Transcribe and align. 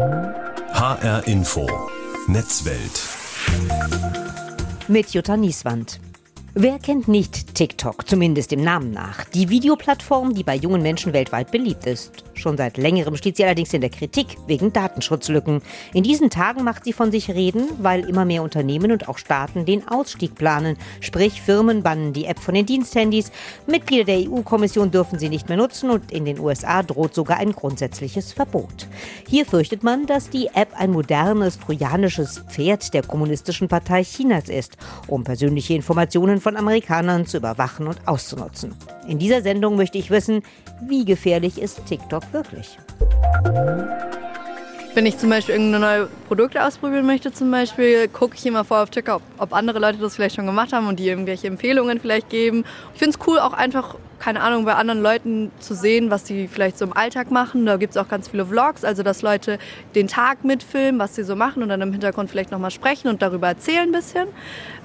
HR 0.00 1.26
Info. 1.26 1.68
Netzwelt. 2.26 3.06
Mit 4.88 5.10
Jutta 5.10 5.36
Nieswand. 5.36 6.00
Wer 6.54 6.78
kennt 6.78 7.06
nicht 7.06 7.54
TikTok, 7.54 8.08
zumindest 8.08 8.50
dem 8.50 8.64
Namen 8.64 8.92
nach? 8.92 9.24
Die 9.24 9.50
Videoplattform, 9.50 10.32
die 10.32 10.42
bei 10.42 10.56
jungen 10.56 10.80
Menschen 10.80 11.12
weltweit 11.12 11.50
beliebt 11.50 11.84
ist. 11.84 12.24
Schon 12.40 12.56
seit 12.56 12.78
längerem 12.78 13.16
steht 13.16 13.36
sie 13.36 13.44
allerdings 13.44 13.74
in 13.74 13.82
der 13.82 13.90
Kritik 13.90 14.38
wegen 14.46 14.72
Datenschutzlücken. 14.72 15.60
In 15.92 16.02
diesen 16.02 16.30
Tagen 16.30 16.64
macht 16.64 16.84
sie 16.84 16.94
von 16.94 17.12
sich 17.12 17.28
reden, 17.30 17.68
weil 17.78 18.08
immer 18.08 18.24
mehr 18.24 18.42
Unternehmen 18.42 18.92
und 18.92 19.08
auch 19.08 19.18
Staaten 19.18 19.66
den 19.66 19.86
Ausstieg 19.86 20.34
planen. 20.34 20.78
Sprich, 21.00 21.42
Firmen 21.42 21.82
bannen 21.82 22.14
die 22.14 22.24
App 22.24 22.38
von 22.38 22.54
den 22.54 22.64
Diensthandys. 22.64 23.30
Mitglieder 23.66 24.04
der 24.04 24.30
EU-Kommission 24.30 24.90
dürfen 24.90 25.18
sie 25.18 25.28
nicht 25.28 25.48
mehr 25.48 25.58
nutzen 25.58 25.90
und 25.90 26.10
in 26.10 26.24
den 26.24 26.40
USA 26.40 26.82
droht 26.82 27.14
sogar 27.14 27.36
ein 27.36 27.52
grundsätzliches 27.52 28.32
Verbot. 28.32 28.88
Hier 29.28 29.44
fürchtet 29.44 29.82
man, 29.82 30.06
dass 30.06 30.30
die 30.30 30.46
App 30.54 30.70
ein 30.78 30.92
modernes 30.92 31.58
trojanisches 31.58 32.42
Pferd 32.48 32.94
der 32.94 33.02
kommunistischen 33.02 33.68
Partei 33.68 34.02
Chinas 34.02 34.48
ist, 34.48 34.78
um 35.08 35.24
persönliche 35.24 35.74
Informationen 35.74 36.40
von 36.40 36.56
Amerikanern 36.56 37.26
zu 37.26 37.36
überwachen 37.36 37.86
und 37.86 38.08
auszunutzen. 38.08 38.74
In 39.06 39.18
dieser 39.18 39.42
Sendung 39.42 39.76
möchte 39.76 39.98
ich 39.98 40.10
wissen, 40.10 40.42
wie 40.86 41.04
gefährlich 41.04 41.60
ist 41.60 41.84
TikTok 41.86 42.29
wirklich? 42.32 42.78
Wenn 44.94 45.06
ich 45.06 45.18
zum 45.18 45.30
Beispiel 45.30 45.54
irgendeine 45.54 45.84
neue 45.84 46.08
Produkte 46.26 46.64
ausprobieren 46.64 47.06
möchte, 47.06 47.32
zum 47.32 47.50
Beispiel, 47.50 48.08
gucke 48.08 48.34
ich 48.36 48.44
immer 48.44 48.64
vor 48.64 48.82
auf 48.82 48.90
TikTok, 48.90 49.22
ob 49.38 49.52
andere 49.52 49.78
Leute 49.78 49.98
das 49.98 50.16
vielleicht 50.16 50.34
schon 50.34 50.46
gemacht 50.46 50.72
haben 50.72 50.88
und 50.88 50.98
die 50.98 51.08
irgendwelche 51.08 51.46
Empfehlungen 51.46 52.00
vielleicht 52.00 52.28
geben. 52.28 52.64
Ich 52.94 52.98
finde 52.98 53.16
es 53.16 53.26
cool, 53.26 53.38
auch 53.38 53.52
einfach 53.52 53.94
keine 54.20 54.42
Ahnung, 54.42 54.66
bei 54.66 54.74
anderen 54.74 55.02
Leuten 55.02 55.50
zu 55.60 55.74
sehen, 55.74 56.10
was 56.10 56.26
sie 56.26 56.46
vielleicht 56.46 56.78
so 56.78 56.84
im 56.84 56.92
Alltag 56.92 57.30
machen. 57.30 57.64
Da 57.64 57.78
gibt 57.78 57.92
es 57.92 57.96
auch 57.96 58.06
ganz 58.06 58.28
viele 58.28 58.44
Vlogs, 58.44 58.84
also 58.84 59.02
dass 59.02 59.22
Leute 59.22 59.58
den 59.94 60.08
Tag 60.08 60.44
mitfilmen, 60.44 61.00
was 61.00 61.16
sie 61.16 61.24
so 61.24 61.34
machen 61.34 61.62
und 61.62 61.70
dann 61.70 61.80
im 61.80 61.90
Hintergrund 61.90 62.30
vielleicht 62.30 62.50
nochmal 62.50 62.70
sprechen 62.70 63.08
und 63.08 63.22
darüber 63.22 63.48
erzählen 63.48 63.88
ein 63.88 63.92
bisschen. 63.92 64.28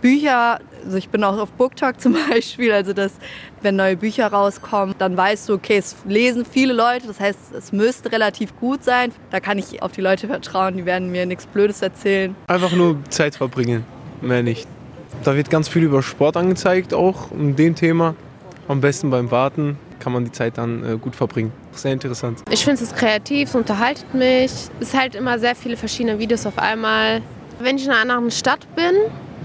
Bücher, 0.02 0.59
also 0.83 0.97
ich 0.97 1.09
bin 1.09 1.23
auch 1.23 1.38
auf 1.38 1.52
BookTalk 1.52 2.00
zum 2.05 2.16
Beispiel, 2.30 2.72
also 2.72 2.94
dass 2.94 3.14
wenn 3.61 3.75
neue 3.75 3.97
Bücher 3.97 4.27
rauskommen, 4.27 4.95
dann 4.97 5.17
weißt 5.17 5.49
du, 5.49 5.55
okay, 5.55 5.77
es 5.77 5.97
lesen 6.08 6.45
viele 6.49 6.73
Leute, 6.73 7.08
das 7.08 7.20
heißt, 7.20 7.53
es 7.58 7.73
müsste 7.73 8.11
relativ 8.11 8.58
gut 8.59 8.83
sein. 8.83 9.11
Da 9.31 9.42
kann 9.42 9.58
ich 9.58 9.83
auf 9.83 9.92
die 9.92 10.02
Leute 10.02 10.27
vertrauen, 10.27 10.77
die 10.77 10.86
werden 10.86 11.11
mir 11.11 11.25
nichts 11.25 11.45
Blödes 11.45 11.81
erzählen. 11.81 12.36
Einfach 12.47 12.72
nur 12.72 12.97
Zeit 13.09 13.36
verbringen, 13.36 13.83
mehr 14.22 14.44
nicht. 14.44 14.67
Da 15.23 15.36
wird 15.36 15.49
ganz 15.49 15.67
viel 15.67 15.83
über 15.83 16.02
Sport 16.03 16.38
angezeigt, 16.38 16.94
auch 16.94 17.31
um 17.31 17.55
dem 17.55 17.75
Thema. 17.75 18.16
Am 18.67 18.81
besten 18.81 19.11
beim 19.11 19.30
Warten 19.30 19.77
kann 19.99 20.11
man 20.11 20.25
die 20.25 20.31
Zeit 20.31 20.58
dann 20.58 20.83
äh, 20.83 20.97
gut 20.97 21.16
verbringen. 21.16 21.52
Sehr 21.71 21.94
interessant. 21.94 22.41
Ich 22.49 22.66
finde 22.66 22.83
es 22.83 22.94
kreativ, 22.95 23.49
es 23.49 23.55
unterhaltet 23.55 24.13
mich. 24.13 24.52
Es 24.80 24.89
ist 24.89 24.97
halt 24.97 25.16
immer 25.16 25.38
sehr 25.38 25.55
viele 25.55 25.77
verschiedene 25.77 26.17
Videos 26.17 26.45
auf 26.45 26.58
einmal. 26.58 27.21
Wenn 27.59 27.77
ich 27.77 27.86
in 27.86 27.91
einer 27.91 28.02
anderen 28.02 28.31
Stadt 28.31 28.67
bin, 28.75 28.95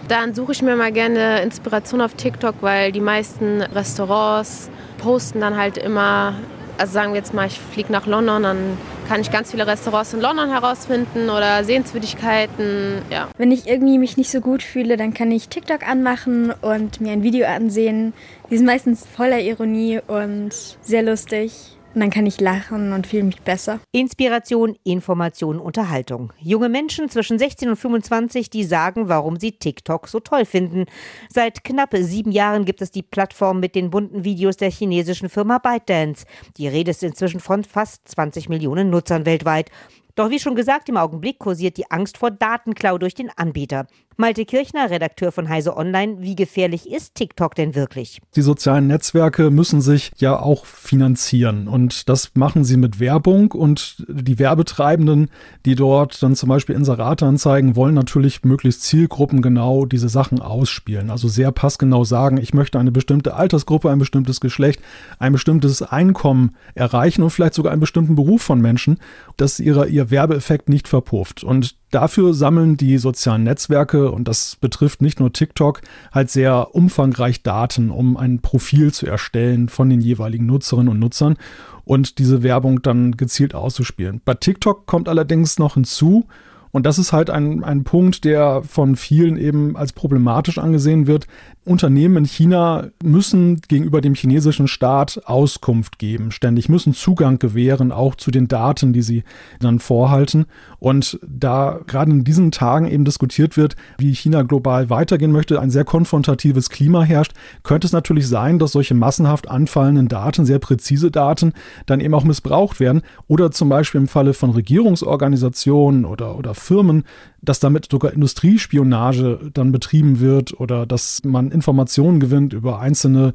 dann 0.09 0.35
suche 0.35 0.53
ich 0.53 0.63
mir 0.63 0.75
mal 0.75 0.91
gerne 0.91 1.43
Inspiration 1.43 2.01
auf 2.01 2.15
TikTok, 2.15 2.57
weil 2.63 2.93
die 2.93 3.01
meisten 3.01 3.63
Restaurants 3.63 4.71
posten 4.99 5.41
dann 5.41 5.57
halt 5.57 5.79
immer, 5.79 6.35
also 6.81 6.95
sagen 6.95 7.13
wir 7.13 7.19
jetzt 7.19 7.35
mal, 7.35 7.47
ich 7.47 7.61
fliege 7.61 7.93
nach 7.93 8.07
London, 8.07 8.43
dann 8.43 8.79
kann 9.07 9.21
ich 9.21 9.31
ganz 9.31 9.51
viele 9.51 9.67
Restaurants 9.67 10.15
in 10.15 10.21
London 10.21 10.51
herausfinden 10.51 11.29
oder 11.29 11.63
Sehenswürdigkeiten. 11.63 13.03
Ja. 13.11 13.29
Wenn 13.37 13.53
ich 13.53 13.69
irgendwie 13.69 13.99
mich 13.99 14.17
nicht 14.17 14.31
so 14.31 14.41
gut 14.41 14.63
fühle, 14.63 14.97
dann 14.97 15.13
kann 15.13 15.31
ich 15.31 15.49
TikTok 15.49 15.87
anmachen 15.87 16.53
und 16.63 17.01
mir 17.03 17.13
ein 17.13 17.23
Video 17.23 17.47
ansehen. 17.47 18.15
Die 18.51 18.57
sind 18.57 18.67
meistens 18.67 19.07
voller 19.07 19.41
Ironie 19.41 20.01
und 20.07 20.51
sehr 20.81 21.03
lustig. 21.03 21.53
Und 21.95 22.01
dann 22.01 22.11
kann 22.11 22.27
ich 22.27 22.41
lachen 22.41 22.93
und 22.93 23.07
fühle 23.09 23.25
mich 23.25 23.41
besser. 23.43 23.81
Inspiration, 23.91 24.77
Information, 24.85 25.59
Unterhaltung. 25.59 26.33
Junge 26.39 26.69
Menschen 26.69 27.09
zwischen 27.09 27.39
16 27.39 27.71
und 27.71 27.77
25, 27.77 28.49
die 28.49 28.63
sagen, 28.63 29.09
warum 29.09 29.41
sie 29.41 29.53
TikTok 29.53 30.07
so 30.07 30.21
toll 30.21 30.45
finden. 30.45 30.85
Seit 31.29 31.65
knapp 31.65 31.95
sieben 31.97 32.31
Jahren 32.31 32.65
gibt 32.65 32.81
es 32.81 32.93
die 32.93 33.03
Plattform 33.03 33.59
mit 33.59 33.75
den 33.75 33.91
bunten 33.91 34.25
Videos 34.25 34.57
der 34.57 34.71
chinesischen 34.71 35.29
Firma 35.29 35.59
ByteDance. 35.59 36.27
Die 36.59 36.69
Rede 36.69 36.93
ist 36.93 37.03
inzwischen 37.03 37.41
von 37.41 37.65
fast 37.65 38.07
20 38.09 38.49
Millionen 38.49 38.91
Nutzern 38.91 39.27
weltweit. 39.27 39.71
Doch 40.15 40.31
wie 40.31 40.39
schon 40.39 40.55
gesagt, 40.55 40.89
im 40.89 40.97
Augenblick 40.97 41.39
kursiert 41.39 41.77
die 41.77 41.91
Angst 41.91 42.19
vor 42.19 42.31
Datenklau 42.31 42.99
durch 42.99 43.15
den 43.15 43.31
Anbieter. 43.37 43.87
Malte 44.21 44.45
Kirchner, 44.45 44.91
Redakteur 44.91 45.33
von 45.33 45.49
Heise 45.49 45.79
Online, 45.79 46.17
wie 46.21 46.37
gefährlich 46.37 46.91
ist 46.91 47.15
TikTok 47.15 47.55
denn 47.55 47.75
wirklich? 47.75 48.21
Die 48.37 48.43
sozialen 48.43 48.87
Netzwerke 48.87 49.51
müssen 49.51 49.81
sich 49.81 50.13
ja 50.19 50.39
auch 50.39 50.67
finanzieren 50.67 51.69
und 51.69 52.07
das 52.11 52.33
machen 52.35 52.65
sie 52.65 52.77
mit 52.77 53.01
Werbung 53.01 53.51
und 53.53 54.05
die 54.09 54.39
Werbetreibenden, 54.39 55.31
die 55.65 55.75
dort 55.75 56.23
dann 56.23 56.37
zum 56.37 56.51
Beispiel 56.51 56.75
Inserate 56.75 57.25
anzeigen, 57.25 57.77
wollen 57.77 57.95
natürlich 57.95 58.45
möglichst 58.45 58.83
zielgruppengenau 58.83 59.87
diese 59.87 60.11
Sachen 60.11 60.43
ausspielen. 60.43 61.09
Also 61.09 61.29
sehr 61.29 61.51
passgenau 61.51 62.05
sagen, 62.05 62.37
ich 62.37 62.53
möchte 62.53 62.79
eine 62.79 62.93
bestimmte 62.93 63.37
Altersgruppe, 63.37 63.91
ein 63.91 63.99
bestimmtes 63.99 64.41
Geschlecht, 64.41 64.83
ein 65.19 65.33
bestimmtes 65.33 65.81
Einkommen 65.81 66.57
erreichen 66.75 67.23
und 67.23 67.31
vielleicht 67.31 67.55
sogar 67.55 67.73
einen 67.73 67.81
bestimmten 67.81 68.17
Beruf 68.17 68.43
von 68.43 68.61
Menschen, 68.61 68.99
dass 69.39 69.61
ihre, 69.61 69.89
ihr 69.89 70.00
Werbeeffekt 70.09 70.69
nicht 70.69 70.89
verpufft. 70.89 71.45
Und 71.45 71.77
Dafür 71.91 72.35
sammeln 72.35 72.77
die 72.77 72.99
sozialen 72.99 73.43
Netzwerke, 73.43 74.13
und 74.13 74.29
das 74.29 74.57
betrifft 74.61 75.03
nicht 75.03 75.19
nur 75.19 75.33
TikTok, 75.33 75.81
halt 76.13 76.31
sehr 76.31 76.75
umfangreich 76.75 77.43
Daten, 77.43 77.91
um 77.91 78.17
ein 78.17 78.41
Profil 78.41 78.93
zu 78.93 79.07
erstellen 79.07 79.69
von 79.69 79.91
den 79.91 80.01
jeweiligen 80.01 80.47
Nutzerinnen 80.47 80.89
und 80.89 81.01
Nutzern 81.01 81.37
und 81.85 82.19
diese 82.19 82.45
Werbung 82.45 82.83
dann 82.83 83.17
gezielt 83.17 83.57
auszuspielen. 83.57 84.21
Bei 84.25 84.35
TikTok 84.35 84.87
kommt 84.87 85.09
allerdings 85.09 85.59
noch 85.59 85.75
hinzu, 85.75 86.29
und 86.73 86.87
das 86.87 86.99
ist 86.99 87.13
halt 87.13 87.31
ein, 87.31 87.65
ein 87.65 87.85
Punkt, 87.85 88.25
der 88.25 88.63
von 88.63 88.97
vielen 88.97 89.37
eben 89.37 89.77
als 89.77 89.93
problematisch 89.93 90.59
angesehen 90.59 91.07
wird. 91.07 91.27
Unternehmen 91.65 92.17
in 92.17 92.25
China 92.25 92.89
müssen 93.03 93.61
gegenüber 93.69 94.01
dem 94.01 94.15
chinesischen 94.15 94.67
Staat 94.67 95.21
Auskunft 95.27 95.99
geben, 95.99 96.31
ständig 96.31 96.69
müssen 96.69 96.95
Zugang 96.95 97.39
gewähren, 97.39 97.93
auch 97.93 98.15
zu 98.15 98.31
den 98.31 98.49
Daten, 98.49 98.93
die 98.93 99.03
sie 99.03 99.25
dann 99.59 99.79
vorhalten. 99.79 100.47
Und 100.79 101.19
da 101.27 101.81
gerade 101.87 102.11
in 102.11 102.25
diesen 102.25 102.51
Tagen 102.51 102.87
eben 102.87 103.05
diskutiert 103.05 103.57
wird, 103.57 103.77
wie 103.99 104.15
China 104.15 104.43
global 104.43 104.91
weitergehen 104.91 105.33
möchte, 105.33 105.61
ein 105.61 105.71
sehr 105.71 105.85
konfrontatives 105.85 106.71
Klima 106.71 107.03
herrscht, 107.03 107.33
könnte 107.63 107.87
es 107.87 107.93
natürlich 107.93 108.27
sein, 108.27 108.59
dass 108.59 108.73
solche 108.73 108.95
massenhaft 108.95 109.51
anfallenden 109.51 110.09
Daten, 110.09 110.47
sehr 110.47 110.59
präzise 110.61 111.11
Daten, 111.11 111.53
dann 111.87 112.01
eben 112.01 112.15
auch 112.15 112.25
missbraucht 112.25 112.81
werden. 112.81 113.03
Oder 113.27 113.51
zum 113.51 113.69
Beispiel 113.69 114.01
im 114.01 114.09
Falle 114.09 114.35
von 114.35 114.51
Regierungsorganisationen 114.51 116.05
oder, 116.05 116.39
oder 116.39 116.55
Firmen, 116.61 117.05
dass 117.43 117.61
damit 117.61 117.89
sogar 117.91 118.13
Industriespionage 118.13 119.51
dann 119.53 119.73
betrieben 119.73 120.21
wird 120.21 120.59
oder 120.61 120.87
dass 120.87 121.23
man 121.25 121.51
Informationen 121.51 122.21
gewinnt 122.21 122.53
über 122.53 122.81
einzelne 122.81 123.33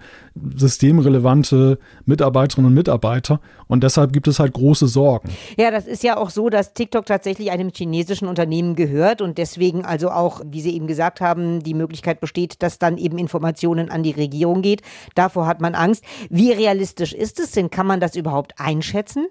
systemrelevante 0.56 1.80
Mitarbeiterinnen 2.06 2.70
und 2.70 2.76
Mitarbeiter. 2.76 3.40
Und 3.68 3.84
deshalb 3.84 4.14
gibt 4.14 4.28
es 4.28 4.40
halt 4.40 4.54
große 4.54 4.88
Sorgen. 4.88 5.30
Ja, 5.58 5.72
das 5.72 5.88
ist 5.88 6.04
ja 6.04 6.18
auch 6.18 6.30
so, 6.30 6.50
dass 6.50 6.74
TikTok 6.74 7.06
tatsächlich 7.06 7.52
einem 7.52 7.72
chinesischen 7.76 8.28
Unternehmen 8.28 8.76
gehört 8.76 9.22
und 9.22 9.38
deswegen 9.38 9.86
also 9.86 10.12
auch, 10.12 10.42
wie 10.46 10.62
Sie 10.62 10.76
eben 10.76 10.88
gesagt 10.88 11.22
haben, 11.22 11.64
die 11.64 11.74
Möglichkeit 11.74 12.20
besteht, 12.20 12.62
dass 12.62 12.80
dann 12.80 12.98
eben 12.98 13.18
Informationen 13.18 13.90
an 13.90 14.04
die 14.04 14.12
Regierung 14.12 14.62
geht. 14.62 14.82
Davor 15.16 15.48
hat 15.48 15.62
man 15.62 15.74
Angst. 15.74 16.04
Wie 16.30 16.52
realistisch 16.52 17.14
ist 17.14 17.40
es 17.40 17.52
denn? 17.52 17.70
Kann 17.70 17.88
man 17.88 18.00
das 18.00 18.16
überhaupt 18.16 18.60
einschätzen? 18.60 19.28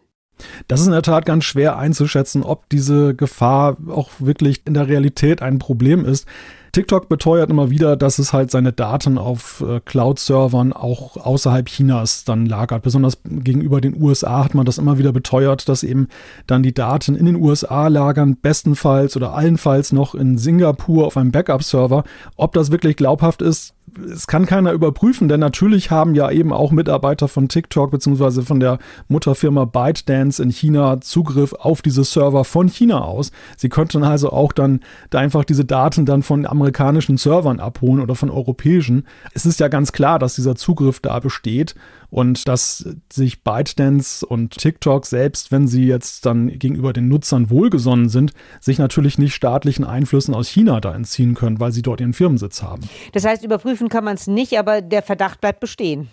Das 0.69 0.81
ist 0.81 0.87
in 0.87 0.93
der 0.93 1.03
Tat 1.03 1.27
ganz 1.27 1.45
schwer 1.45 1.79
einzuschätzen, 1.79 2.43
ob 2.43 2.69
diese 2.69 3.15
Gefahr 3.15 3.77
auch 3.89 4.11
wirklich 4.19 4.63
in 4.67 4.75
der 4.75 4.89
Realität 4.89 5.43
ein 5.43 5.59
Problem 5.59 6.05
ist. 6.05 6.27
TikTok 6.75 7.09
beteuert 7.09 7.51
immer 7.51 7.71
wieder, 7.71 7.97
dass 7.97 8.19
es 8.19 8.33
halt 8.33 8.51
seine 8.51 8.73
Daten 8.73 9.17
auf 9.17 9.63
äh, 9.65 9.79
Cloud-Servern 9.79 10.73
auch 10.73 11.17
außerhalb 11.17 11.67
Chinas 11.67 12.25
dann 12.25 12.47
lagert. 12.47 12.83
Besonders 12.83 13.19
gegenüber 13.25 13.81
den 13.81 14.03
USA 14.03 14.43
hat 14.43 14.57
man 14.57 14.67
das 14.67 14.79
immer 14.79 14.99
wieder 14.99 15.13
beteuert, 15.13 15.69
dass 15.69 15.85
eben 15.85 16.09
dann 16.49 16.65
die 16.65 16.75
Daten 16.75 17.15
in 17.15 17.27
den 17.27 17.37
USA 17.37 17.87
lagern, 17.87 18.39
bestenfalls 18.43 19.17
oder 19.17 19.35
allenfalls 19.35 19.93
noch 19.93 20.17
in 20.17 20.37
Singapur 20.37 21.07
auf 21.07 21.17
einem 21.17 21.31
Backup-Server. 21.31 22.03
Ob 22.35 22.55
das 22.55 22.73
wirklich 22.73 22.97
glaubhaft 22.97 23.41
ist, 23.41 23.75
es 24.13 24.27
kann 24.27 24.47
keiner 24.47 24.73
überprüfen, 24.73 25.29
denn 25.29 25.41
natürlich 25.41 25.91
haben 25.91 26.15
ja 26.15 26.31
eben 26.31 26.53
auch 26.53 26.73
Mitarbeiter 26.73 27.29
von 27.29 27.49
TikTok 27.49 27.91
beziehungsweise 27.91 28.43
von 28.43 28.59
der 28.59 28.79
Mutterfirma 29.09 29.67
ByteDance 29.67 30.43
in 30.43 30.51
China 30.51 31.01
Zugriff 31.01 31.53
auf 31.53 31.83
diese 31.83 32.03
Server 32.05 32.45
von 32.45 32.69
China 32.69 33.03
aus. 33.03 33.31
Sie 33.57 33.69
könnten 33.69 34.03
also 34.03 34.31
auch 34.31 34.53
dann 34.53 34.81
da 35.11 35.19
einfach 35.19 35.45
diese 35.45 35.65
Daten 35.65 36.07
dann 36.07 36.23
von 36.23 36.47
amerikanischen 36.65 37.19
Servern 37.19 37.61
abholen 37.61 38.01
oder 38.01 38.15
von 38.15 38.31
europäischen. 38.31 39.07
Es 39.35 39.45
ist 39.45 39.61
ja 39.61 39.69
ganz 39.69 39.93
klar, 39.93 40.19
dass 40.19 40.35
dieser 40.35 40.57
Zugriff 40.57 40.99
da 41.01 41.21
besteht 41.21 41.75
und 42.09 42.49
dass 42.49 42.89
sich 43.13 43.43
ByteDance 43.43 44.25
und 44.25 44.57
TikTok 44.57 45.05
selbst, 45.05 45.53
wenn 45.53 45.69
sie 45.69 45.85
jetzt 45.85 46.25
dann 46.25 46.59
gegenüber 46.59 46.93
den 46.93 47.09
Nutzern 47.09 47.51
wohlgesonnen 47.51 48.09
sind, 48.09 48.33
sich 48.61 48.79
natürlich 48.79 49.19
nicht 49.19 49.35
staatlichen 49.35 49.85
Einflüssen 49.85 50.35
aus 50.35 50.49
China 50.49 50.81
da 50.81 50.95
entziehen 50.95 51.35
können, 51.35 51.61
weil 51.61 51.73
sie 51.73 51.83
dort 51.83 52.01
ihren 52.01 52.15
Firmensitz 52.15 52.63
haben. 52.63 52.83
Das 53.13 53.25
heißt, 53.25 53.45
überprüfen 53.45 53.89
kann 53.89 54.05
man 54.05 54.15
es 54.15 54.27
nicht, 54.27 54.59
aber 54.59 54.81
der 54.81 55.03
Verdacht 55.03 55.41
bleibt 55.41 55.61
bestehen. 55.61 56.09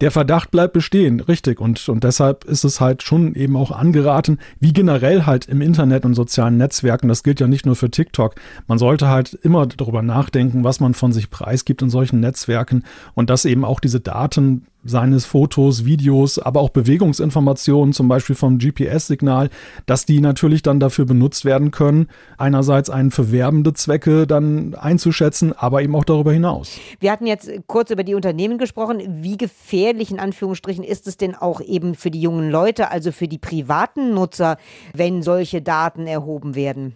Der 0.00 0.10
Verdacht 0.10 0.50
bleibt 0.50 0.72
bestehen, 0.72 1.20
richtig. 1.20 1.60
Und, 1.60 1.88
und 1.88 2.04
deshalb 2.04 2.44
ist 2.44 2.64
es 2.64 2.80
halt 2.80 3.02
schon 3.02 3.34
eben 3.34 3.56
auch 3.56 3.70
angeraten, 3.70 4.38
wie 4.60 4.72
generell 4.72 5.26
halt 5.26 5.46
im 5.46 5.60
Internet 5.60 6.04
und 6.04 6.14
sozialen 6.14 6.56
Netzwerken, 6.56 7.08
das 7.08 7.22
gilt 7.22 7.40
ja 7.40 7.46
nicht 7.46 7.66
nur 7.66 7.76
für 7.76 7.90
TikTok, 7.90 8.34
man 8.66 8.78
sollte 8.78 9.08
halt 9.08 9.34
immer 9.42 9.66
darüber 9.66 10.02
nachdenken, 10.02 10.64
was 10.64 10.80
man 10.80 10.94
von 10.94 11.12
sich 11.12 11.30
preisgibt 11.30 11.82
in 11.82 11.90
solchen 11.90 12.20
Netzwerken 12.20 12.84
und 13.14 13.30
dass 13.30 13.44
eben 13.44 13.64
auch 13.64 13.80
diese 13.80 14.00
Daten 14.00 14.66
seines 14.88 15.24
Fotos, 15.24 15.84
Videos, 15.84 16.38
aber 16.38 16.60
auch 16.60 16.70
Bewegungsinformationen, 16.70 17.92
zum 17.92 18.08
Beispiel 18.08 18.34
vom 18.34 18.58
GPS-Signal, 18.58 19.50
dass 19.86 20.06
die 20.06 20.20
natürlich 20.20 20.62
dann 20.62 20.80
dafür 20.80 21.04
benutzt 21.04 21.44
werden 21.44 21.70
können, 21.70 22.08
einerseits 22.36 22.90
einen 22.90 23.10
für 23.10 23.30
werbende 23.30 23.72
Zwecke 23.72 24.26
dann 24.26 24.74
einzuschätzen, 24.74 25.52
aber 25.52 25.82
eben 25.82 25.94
auch 25.94 26.04
darüber 26.04 26.32
hinaus. 26.32 26.78
Wir 27.00 27.12
hatten 27.12 27.26
jetzt 27.26 27.50
kurz 27.66 27.90
über 27.90 28.04
die 28.04 28.14
Unternehmen 28.14 28.58
gesprochen. 28.58 29.02
Wie 29.22 29.36
gefährlich 29.36 30.10
in 30.10 30.20
Anführungsstrichen 30.20 30.84
ist 30.84 31.06
es 31.06 31.16
denn 31.16 31.34
auch 31.34 31.60
eben 31.60 31.94
für 31.94 32.10
die 32.10 32.20
jungen 32.20 32.50
Leute, 32.50 32.90
also 32.90 33.12
für 33.12 33.28
die 33.28 33.38
privaten 33.38 34.14
Nutzer, 34.14 34.56
wenn 34.94 35.22
solche 35.22 35.62
Daten 35.62 36.06
erhoben 36.06 36.54
werden? 36.54 36.94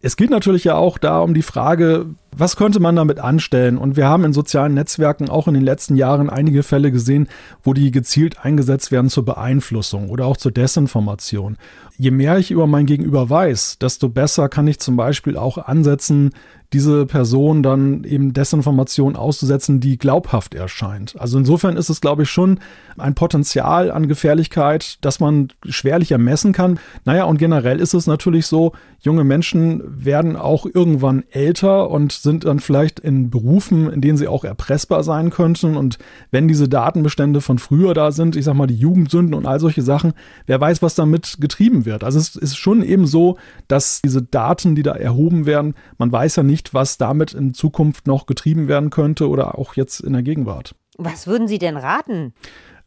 Es 0.00 0.16
geht 0.16 0.30
natürlich 0.30 0.64
ja 0.64 0.74
auch 0.74 0.98
da 0.98 1.20
um 1.20 1.32
die 1.32 1.42
Frage, 1.42 2.14
was 2.34 2.56
könnte 2.56 2.80
man 2.80 2.96
damit 2.96 3.18
anstellen? 3.18 3.76
Und 3.76 3.96
wir 3.96 4.06
haben 4.06 4.24
in 4.24 4.32
sozialen 4.32 4.74
Netzwerken 4.74 5.28
auch 5.28 5.48
in 5.48 5.54
den 5.54 5.62
letzten 5.62 5.96
Jahren 5.96 6.30
einige 6.30 6.62
Fälle 6.62 6.90
gesehen, 6.90 7.28
wo 7.62 7.74
die 7.74 7.90
gezielt 7.90 8.44
eingesetzt 8.44 8.90
werden 8.90 9.10
zur 9.10 9.24
Beeinflussung 9.24 10.08
oder 10.08 10.26
auch 10.26 10.36
zur 10.36 10.52
Desinformation. 10.52 11.58
Je 11.98 12.10
mehr 12.10 12.38
ich 12.38 12.50
über 12.50 12.66
mein 12.66 12.86
Gegenüber 12.86 13.28
weiß, 13.28 13.78
desto 13.78 14.08
besser 14.08 14.48
kann 14.48 14.66
ich 14.66 14.80
zum 14.80 14.96
Beispiel 14.96 15.36
auch 15.36 15.58
ansetzen, 15.58 16.32
diese 16.72 17.06
Person 17.06 17.62
dann 17.62 18.04
eben 18.04 18.32
Desinformation 18.32 19.16
auszusetzen, 19.16 19.80
die 19.80 19.98
glaubhaft 19.98 20.54
erscheint. 20.54 21.14
Also 21.18 21.38
insofern 21.38 21.76
ist 21.76 21.90
es, 21.90 22.00
glaube 22.00 22.22
ich, 22.22 22.30
schon 22.30 22.60
ein 22.96 23.14
Potenzial 23.14 23.90
an 23.90 24.08
Gefährlichkeit, 24.08 24.98
das 25.02 25.20
man 25.20 25.48
schwerlich 25.68 26.12
ermessen 26.12 26.52
kann. 26.52 26.78
Naja, 27.04 27.24
und 27.24 27.38
generell 27.38 27.78
ist 27.78 27.94
es 27.94 28.06
natürlich 28.06 28.46
so, 28.46 28.72
junge 29.00 29.24
Menschen 29.24 29.82
werden 29.86 30.36
auch 30.36 30.64
irgendwann 30.66 31.24
älter 31.30 31.90
und 31.90 32.21
sind 32.22 32.44
dann 32.44 32.60
vielleicht 32.60 33.00
in 33.00 33.30
Berufen, 33.30 33.90
in 33.90 34.00
denen 34.00 34.16
sie 34.16 34.28
auch 34.28 34.44
erpressbar 34.44 35.02
sein 35.02 35.30
könnten. 35.30 35.76
Und 35.76 35.98
wenn 36.30 36.48
diese 36.48 36.68
Datenbestände 36.68 37.40
von 37.40 37.58
früher 37.58 37.94
da 37.94 38.12
sind, 38.12 38.36
ich 38.36 38.44
sag 38.44 38.54
mal 38.54 38.66
die 38.66 38.76
Jugendsünden 38.76 39.34
und 39.34 39.46
all 39.46 39.60
solche 39.60 39.82
Sachen, 39.82 40.12
wer 40.46 40.60
weiß, 40.60 40.82
was 40.82 40.94
damit 40.94 41.38
getrieben 41.40 41.84
wird. 41.84 42.04
Also 42.04 42.18
es 42.18 42.36
ist 42.36 42.56
schon 42.56 42.82
eben 42.82 43.06
so, 43.06 43.38
dass 43.68 44.00
diese 44.02 44.22
Daten, 44.22 44.74
die 44.74 44.82
da 44.82 44.92
erhoben 44.92 45.46
werden, 45.46 45.74
man 45.98 46.12
weiß 46.12 46.36
ja 46.36 46.42
nicht, 46.42 46.74
was 46.74 46.98
damit 46.98 47.34
in 47.34 47.54
Zukunft 47.54 48.06
noch 48.06 48.26
getrieben 48.26 48.68
werden 48.68 48.90
könnte 48.90 49.28
oder 49.28 49.58
auch 49.58 49.74
jetzt 49.74 50.00
in 50.00 50.12
der 50.12 50.22
Gegenwart. 50.22 50.74
Was 50.98 51.26
würden 51.26 51.48
Sie 51.48 51.58
denn 51.58 51.76
raten? 51.76 52.34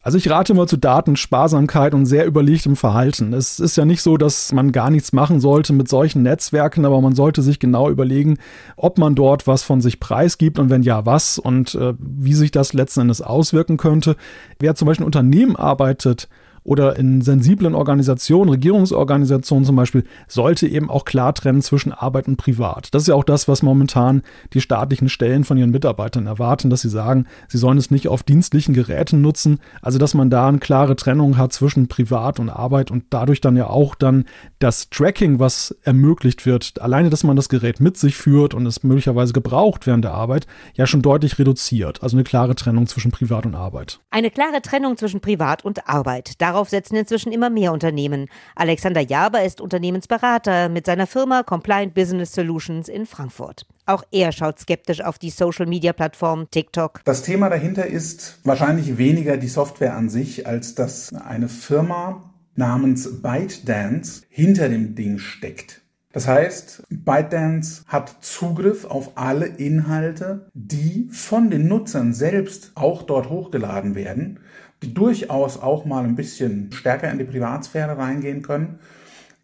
Also 0.05 0.19
ich 0.19 0.29
rate 0.29 0.53
mal 0.53 0.67
zu 0.67 0.77
Datensparsamkeit 0.77 1.95
und 1.95 2.05
sehr 2.05 2.27
überlegtem 2.27 2.75
Verhalten. 2.75 3.33
Es 3.33 3.59
ist 3.59 3.75
ja 3.75 3.85
nicht 3.85 4.03
so, 4.03 4.17
dass 4.17 4.51
man 4.51 4.71
gar 4.71 4.91
nichts 4.91 5.13
machen 5.13 5.39
sollte 5.39 5.73
mit 5.73 5.89
solchen 5.89 6.21
Netzwerken, 6.21 6.85
aber 6.85 7.01
man 7.01 7.15
sollte 7.15 7.41
sich 7.41 7.57
genau 7.57 7.89
überlegen, 7.89 8.37
ob 8.75 8.99
man 8.99 9.15
dort 9.15 9.47
was 9.47 9.63
von 9.63 9.81
sich 9.81 9.99
preisgibt 9.99 10.59
und 10.59 10.69
wenn 10.69 10.83
ja, 10.83 11.07
was 11.07 11.39
und 11.39 11.73
äh, 11.73 11.95
wie 11.97 12.35
sich 12.35 12.51
das 12.51 12.73
letzten 12.73 13.01
Endes 13.01 13.23
auswirken 13.23 13.77
könnte. 13.77 14.15
Wer 14.59 14.75
zum 14.75 14.85
Beispiel 14.85 15.01
in 15.01 15.07
Unternehmen 15.07 15.55
arbeitet, 15.55 16.29
oder 16.65 16.97
in 16.97 17.21
sensiblen 17.21 17.75
Organisationen, 17.75 18.50
Regierungsorganisationen 18.50 19.65
zum 19.65 19.75
Beispiel, 19.75 20.03
sollte 20.27 20.67
eben 20.67 20.89
auch 20.89 21.06
klar 21.06 21.33
trennen 21.33 21.62
zwischen 21.62 21.94
Arbeit 21.94 22.27
und 22.27 22.38
Privat. 22.38 22.94
Das 22.94 23.03
ist 23.03 23.07
ja 23.07 23.15
auch 23.15 23.23
das, 23.23 23.47
was 23.47 23.62
momentan 23.62 24.23
die 24.53 24.62
staatlichen 24.62 25.07
Stellen 25.07 25.44
von 25.44 25.57
ihren 25.57 25.69
Mitarbeitern 25.69 26.25
erwarten, 26.25 26.69
dass 26.69 26.81
sie 26.81 26.89
sagen, 26.89 27.27
sie 27.47 27.59
sollen 27.59 27.77
es 27.77 27.91
nicht 27.91 28.07
auf 28.07 28.23
dienstlichen 28.23 28.73
Geräten 28.73 29.21
nutzen. 29.21 29.59
Also, 29.81 30.00
dass 30.00 30.15
man 30.15 30.29
da 30.29 30.47
eine 30.47 30.57
klare 30.57 30.95
Trennung 30.95 31.38
hat 31.38 31.53
zwischen 31.53 31.88
Privat 31.88 32.39
und 32.39 32.50
Arbeit 32.50 32.89
und 32.89 33.06
dadurch 33.12 33.41
dann 33.41 33.56
ja 33.56 33.67
auch 33.67 33.94
dann 33.94 34.25
das 34.57 34.89
Tracking, 34.89 35.39
was 35.39 35.75
ermöglicht 35.83 36.47
wird, 36.47 36.81
alleine, 36.81 37.12
dass 37.12 37.23
man 37.23 37.35
das 37.35 37.47
Gerät 37.47 37.79
mit 37.79 37.97
sich 37.97 38.15
führt 38.15 38.56
und 38.56 38.65
es 38.65 38.83
möglicherweise 38.83 39.33
gebraucht 39.33 39.85
während 39.85 40.03
der 40.03 40.13
Arbeit, 40.13 40.47
ja 40.73 40.88
schon 40.88 41.03
deutlich 41.03 41.38
reduziert. 41.38 42.01
Also 42.01 42.17
eine 42.17 42.23
klare 42.23 42.56
Trennung 42.56 42.88
zwischen 42.88 43.12
Privat 43.12 43.45
und 43.45 43.53
Arbeit. 43.53 44.00
Eine 44.09 44.31
klare 44.31 44.63
Trennung 44.63 44.97
zwischen 44.97 45.21
Privat 45.21 45.63
und 45.63 45.88
Arbeit. 45.88 46.41
Darauf 46.41 46.54
Darauf 46.55 46.69
setzen 46.69 46.95
inzwischen 46.95 47.33
immer 47.33 47.49
mehr 47.49 47.73
Unternehmen. 47.73 48.29
Alexander 48.55 49.01
Jaber 49.01 49.43
ist 49.43 49.59
Unternehmensberater 49.59 50.69
mit 50.69 50.85
seiner 50.85 51.05
Firma 51.05 51.43
Compliant 51.43 51.93
Business 51.93 52.31
Solutions 52.31 52.87
in 52.87 53.05
Frankfurt. 53.05 53.65
Auch 53.85 54.03
er 54.09 54.31
schaut 54.31 54.57
skeptisch 54.57 55.01
auf 55.01 55.19
die 55.19 55.31
Social-Media-Plattform 55.31 56.49
TikTok. 56.51 57.01
Das 57.03 57.23
Thema 57.23 57.49
dahinter 57.49 57.87
ist 57.87 58.39
wahrscheinlich 58.45 58.97
weniger 58.97 59.35
die 59.35 59.49
Software 59.49 59.97
an 59.97 60.07
sich, 60.07 60.47
als 60.47 60.75
dass 60.75 61.13
eine 61.13 61.49
Firma 61.49 62.23
namens 62.55 63.21
ByteDance 63.21 64.21
hinter 64.29 64.69
dem 64.69 64.95
Ding 64.95 65.17
steckt. 65.17 65.81
Das 66.13 66.25
heißt, 66.25 66.83
ByteDance 66.89 67.83
hat 67.87 68.15
Zugriff 68.21 68.85
auf 68.85 69.17
alle 69.17 69.47
Inhalte, 69.47 70.49
die 70.53 71.09
von 71.11 71.49
den 71.49 71.67
Nutzern 71.67 72.13
selbst 72.13 72.71
auch 72.75 73.03
dort 73.03 73.29
hochgeladen 73.29 73.95
werden 73.95 74.39
die 74.83 74.94
durchaus 74.94 75.57
auch 75.62 75.86
mal 75.86 76.04
ein 76.04 76.16
bisschen 76.16 76.72
stärker 76.72 77.12
in 77.12 77.18
die 77.18 77.24
Privatsphäre 77.24 77.98
reingehen 77.98 78.42
können, 78.42 78.80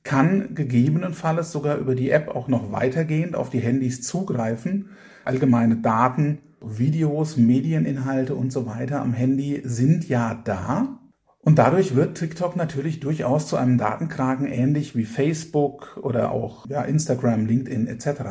kann 0.03 0.55
gegebenenfalls 0.55 1.51
sogar 1.51 1.77
über 1.77 1.95
die 1.95 2.09
App 2.09 2.29
auch 2.29 2.47
noch 2.47 2.71
weitergehend 2.71 3.35
auf 3.35 3.49
die 3.49 3.59
Handys 3.59 4.01
zugreifen. 4.01 4.89
Allgemeine 5.25 5.77
Daten, 5.77 6.39
Videos, 6.61 7.37
Medieninhalte 7.37 8.35
und 8.35 8.51
so 8.51 8.65
weiter 8.65 9.01
am 9.01 9.13
Handy 9.13 9.61
sind 9.63 10.07
ja 10.07 10.41
da. 10.43 10.99
Und 11.43 11.57
dadurch 11.57 11.95
wird 11.95 12.17
TikTok 12.17 12.55
natürlich 12.55 12.99
durchaus 12.99 13.47
zu 13.47 13.57
einem 13.57 13.77
Datenkragen 13.77 14.47
ähnlich 14.47 14.95
wie 14.95 15.05
Facebook 15.05 15.99
oder 16.01 16.31
auch 16.31 16.67
ja, 16.69 16.83
Instagram, 16.83 17.47
LinkedIn 17.47 17.87
etc. 17.87 18.21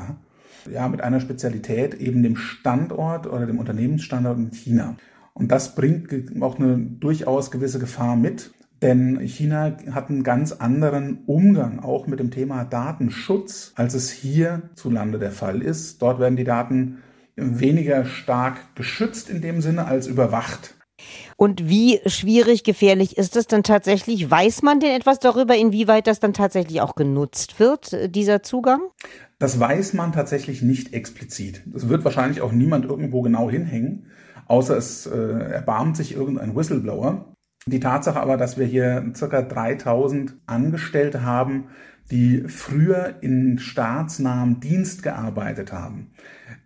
Ja, 0.71 0.89
mit 0.89 1.01
einer 1.01 1.19
Spezialität 1.19 1.95
eben 1.95 2.23
dem 2.23 2.37
Standort 2.37 3.27
oder 3.27 3.47
dem 3.47 3.59
Unternehmensstandort 3.59 4.39
in 4.39 4.53
China. 4.53 4.97
Und 5.35 5.51
das 5.51 5.75
bringt 5.75 6.13
auch 6.43 6.59
eine 6.59 6.79
durchaus 6.79 7.51
gewisse 7.51 7.79
Gefahr 7.79 8.17
mit, 8.17 8.53
denn 8.83 9.19
China 9.21 9.77
hat 9.91 10.09
einen 10.09 10.23
ganz 10.23 10.53
anderen 10.53 11.25
Umgang 11.27 11.81
auch 11.81 12.07
mit 12.07 12.19
dem 12.19 12.31
Thema 12.31 12.65
Datenschutz, 12.65 13.73
als 13.77 13.95
es 13.95 14.11
hierzulande 14.11 15.19
der 15.19 15.33
Fall 15.33 15.63
ist. 15.63 16.01
Dort 16.01 16.19
werden 16.19 16.37
die 16.37 16.45
Daten 16.45 16.99
weniger 17.37 18.05
stark 18.05 18.75
geschützt 18.75 19.29
in 19.29 19.43
dem 19.43 19.61
Sinne 19.61 19.85
als 19.87 20.07
überwacht. 20.07 20.77
Und 21.37 21.69
wie 21.69 22.01
schwierig, 22.07 22.65
gefährlich 22.65 23.17
ist 23.17 23.37
es 23.37 23.47
dann 23.47 23.63
tatsächlich? 23.63 24.31
Weiß 24.31 24.63
man 24.63 24.81
denn 24.81 24.95
etwas 24.95 25.19
darüber, 25.19 25.57
inwieweit 25.57 26.07
das 26.07 26.21
dann 26.21 26.35
tatsächlich 26.35 26.83
auch 26.83 26.95
genutzt 26.95 27.59
wird, 27.59 28.15
dieser 28.15 28.43
Zugang? 28.43 28.81
Das 29.39 29.59
weiß 29.59 29.95
man 29.95 30.13
tatsächlich 30.13 30.61
nicht 30.61 30.93
explizit. 30.93 31.63
Das 31.67 31.89
wird 31.89 32.05
wahrscheinlich 32.05 32.43
auch 32.43 32.53
niemand 32.53 32.85
irgendwo 32.85 33.23
genau 33.23 33.49
hinhängen 33.51 34.07
außer 34.51 34.77
es 34.77 35.07
äh, 35.07 35.17
erbarmt 35.17 35.97
sich 35.97 36.15
irgendein 36.15 36.57
Whistleblower. 36.57 37.35
Die 37.67 37.81
Tatsache 37.81 38.21
aber, 38.21 38.37
dass 38.37 38.59
wir 38.59 38.67
hier 38.67 39.13
circa 39.15 39.43
3000 39.43 40.35
Angestellte 40.47 41.23
haben, 41.23 41.69
die 42.11 42.49
früher 42.49 43.17
in 43.21 43.59
staatsnahem 43.59 44.59
Dienst 44.61 45.03
gearbeitet 45.03 45.73
haben, 45.73 46.11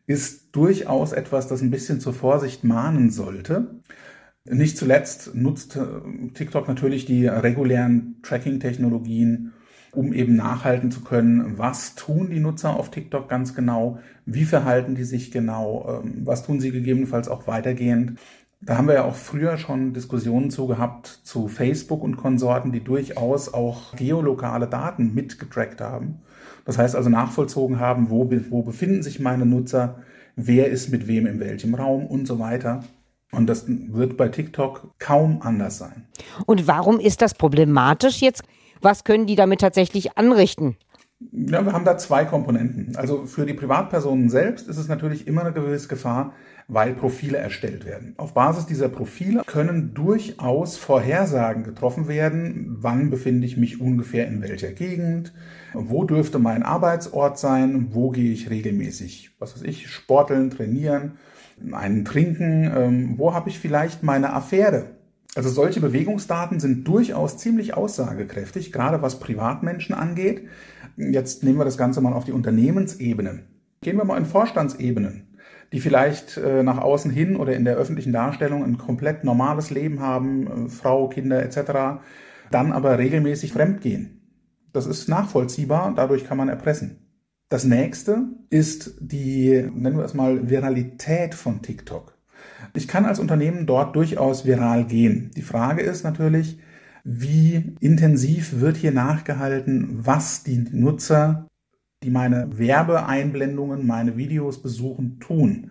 ist 0.07 0.57
durchaus 0.57 1.13
etwas, 1.13 1.49
das 1.49 1.61
ein 1.61 1.71
bisschen 1.71 2.01
zur 2.01 2.15
Vorsicht 2.15 2.65
mahnen 2.65 3.11
sollte. 3.11 3.81
Nicht 4.47 4.79
zuletzt 4.79 5.35
nutzt 5.35 5.77
äh, 5.77 5.85
TikTok 6.33 6.69
natürlich 6.69 7.05
die 7.05 7.27
regulären 7.27 8.21
Tracking-Technologien 8.23 9.53
um 9.97 10.13
eben 10.13 10.37
nachhalten 10.37 10.91
zu 10.91 11.03
können, 11.03 11.59
was 11.59 11.95
tun 11.95 12.31
die 12.31 12.41
Nutzer 12.41 12.77
auf 12.77 12.91
TikTok 12.91 13.29
ganz 13.29 13.55
genau, 13.55 13.99
wie 14.27 14.45
verhalten 14.45 14.95
die 14.95 15.05
sich 15.05 15.31
genau, 15.31 16.03
ähm, 16.03 16.23
was 16.25 16.45
tun 16.45 16.61
sie 16.61 16.71
gegebenenfalls 16.71 17.29
auch 17.29 17.47
weitergehend. 17.47 18.19
Da 18.61 18.79
haben 18.79 18.87
wir 18.87 18.95
ja 18.95 19.05
auch 19.05 19.15
früher 19.15 19.59
schon 19.59 19.93
Diskussionen 19.93 20.51
zu 20.51 20.67
gehabt 20.67 21.21
zu 21.23 21.49
Facebook 21.49 22.03
und 22.03 22.17
Konsorten, 22.17 22.73
die 22.73 22.83
durchaus 22.83 23.53
auch 23.53 23.95
geolokale 23.95 24.67
Daten 24.67 25.13
mitgetrackt 25.15 25.81
haben. 25.81 26.23
Das 26.65 26.79
heißt 26.79 26.97
also 26.97 27.11
nachvollzogen 27.11 27.79
haben, 27.79 28.09
wo, 28.09 28.31
wo 28.49 28.63
befinden 28.63 29.03
sich 29.03 29.21
meine 29.21 29.45
Nutzer, 29.45 29.97
wer 30.37 30.69
ist 30.69 30.91
mit 30.91 31.07
wem 31.07 31.27
in 31.27 31.41
welchem 31.41 31.75
Raum 31.75 32.07
und 32.07 32.27
so 32.27 32.39
weiter. 32.39 32.85
Und 33.33 33.49
das 33.49 33.65
wird 33.69 34.17
bei 34.17 34.29
TikTok 34.29 34.95
kaum 34.99 35.43
anders 35.43 35.79
sein. 35.79 36.07
Und 36.47 36.67
warum 36.67 37.01
ist 37.01 37.21
das 37.21 37.35
problematisch 37.35 38.21
jetzt? 38.21 38.43
Was 38.81 39.05
können 39.05 39.27
die 39.27 39.37
damit 39.37 39.61
tatsächlich 39.61 40.17
anrichten? 40.19 40.77
Ja, 41.33 41.65
wir 41.65 41.73
haben 41.73 41.85
da 41.85 41.97
zwei 41.97 42.25
Komponenten. 42.25 42.97
Also 42.97 43.25
für 43.25 43.47
die 43.47 43.55
Privatpersonen 43.55 44.29
selbst 44.29 44.69
ist 44.69 44.77
es 44.77 44.89
natürlich 44.89 45.27
immer 45.27 45.43
eine 45.43 45.53
gewisse 45.53 45.89
Gefahr, 45.89 46.35
weil 46.69 46.95
Profile 46.95 47.39
erstellt 47.39 47.85
werden. 47.85 48.15
Auf 48.17 48.35
Basis 48.35 48.67
dieser 48.67 48.89
Profile 48.89 49.43
können 49.47 49.95
durchaus 49.95 50.77
Vorhersagen 50.77 51.65
getroffen 51.65 52.09
werden, 52.09 52.77
wann 52.81 53.11
befinde 53.11 53.47
ich 53.47 53.57
mich 53.57 53.81
ungefähr 53.81 54.27
in 54.27 54.43
welcher 54.43 54.73
Gegend, 54.73 55.33
wo 55.73 56.05
dürfte 56.05 56.39
mein 56.39 56.63
Arbeitsort 56.63 57.39
sein, 57.39 57.89
wo 57.91 58.11
gehe 58.11 58.33
ich 58.33 58.51
regelmäßig, 58.51 59.37
was 59.39 59.55
weiß 59.55 59.63
ich, 59.63 59.89
sporteln, 59.89 60.51
trainieren, 60.51 61.19
einen 61.73 62.05
trinken, 62.05 62.71
ähm, 62.75 63.15
wo 63.19 63.35
habe 63.35 63.51
ich 63.51 63.59
vielleicht 63.59 64.03
meine 64.03 64.33
Affäre. 64.33 64.94
Also 65.35 65.51
solche 65.51 65.81
Bewegungsdaten 65.81 66.61
sind 66.61 66.87
durchaus 66.87 67.39
ziemlich 67.39 67.75
aussagekräftig, 67.75 68.73
gerade 68.73 69.03
was 69.03 69.19
Privatmenschen 69.19 69.95
angeht. 69.95 70.49
Jetzt 70.97 71.43
nehmen 71.43 71.59
wir 71.59 71.65
das 71.65 71.79
Ganze 71.79 72.01
mal 72.01 72.13
auf 72.13 72.25
die 72.25 72.33
Unternehmensebene. 72.33 73.41
Gehen 73.81 73.97
wir 73.97 74.05
mal 74.05 74.17
in 74.17 74.27
Vorstandsebenen, 74.27 75.37
die 75.73 75.81
vielleicht 75.81 76.37
äh, 76.37 76.63
nach 76.63 76.79
außen 76.79 77.11
hin 77.11 77.37
oder 77.37 77.57
in 77.57 77.65
der 77.65 77.75
öffentlichen 77.75 78.13
Darstellung 78.13 78.63
ein 78.65 78.79
komplett 78.79 79.25
normales 79.25 79.71
Leben 79.71 80.01
haben, 80.01 80.67
äh, 80.67 80.69
Frau, 80.69 81.09
Kinder 81.09 81.43
etc., 81.43 82.01
dann 82.51 82.73
aber 82.73 82.99
regelmäßig 82.99 83.53
fremdgehen. 83.53 84.21
Das 84.73 84.87
ist 84.87 85.09
nachvollziehbar, 85.09 85.93
dadurch 85.97 86.25
kann 86.25 86.39
man 86.39 86.49
erpressen. 86.49 87.05
Das 87.49 87.65
nächste 87.65 88.23
ist 88.51 88.97
die, 89.01 89.69
nennen 89.73 89.97
wir 89.97 90.05
es 90.05 90.15
mal, 90.15 90.49
Viralität 90.49 91.35
von 91.35 91.61
TikTok. 91.61 92.14
Ich 92.75 92.89
kann 92.89 93.05
als 93.05 93.19
Unternehmen 93.19 93.67
dort 93.67 93.95
durchaus 93.97 94.45
viral 94.45 94.85
gehen. 94.85 95.31
Die 95.37 95.43
Frage 95.43 95.83
ist 95.83 96.05
natürlich, 96.05 96.59
wie 97.05 97.77
intensiv 97.81 98.61
wird 98.61 98.77
hier 98.77 98.93
nachgehalten, 98.93 100.07
was 100.07 100.43
die 100.43 100.59
Nutzer, 100.73 101.47
die 102.03 102.11
meine 102.11 102.59
Werbeeinblendungen, 102.59 103.87
meine 103.87 104.17
Videos 104.17 104.63
besuchen, 104.63 105.21
tun. 105.21 105.71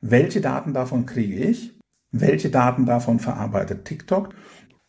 Welche 0.00 0.40
Daten 0.40 0.74
davon 0.74 1.06
kriege 1.06 1.36
ich? 1.36 1.78
Welche 2.10 2.50
Daten 2.50 2.84
davon 2.84 3.20
verarbeitet 3.20 3.84
TikTok? 3.84 4.34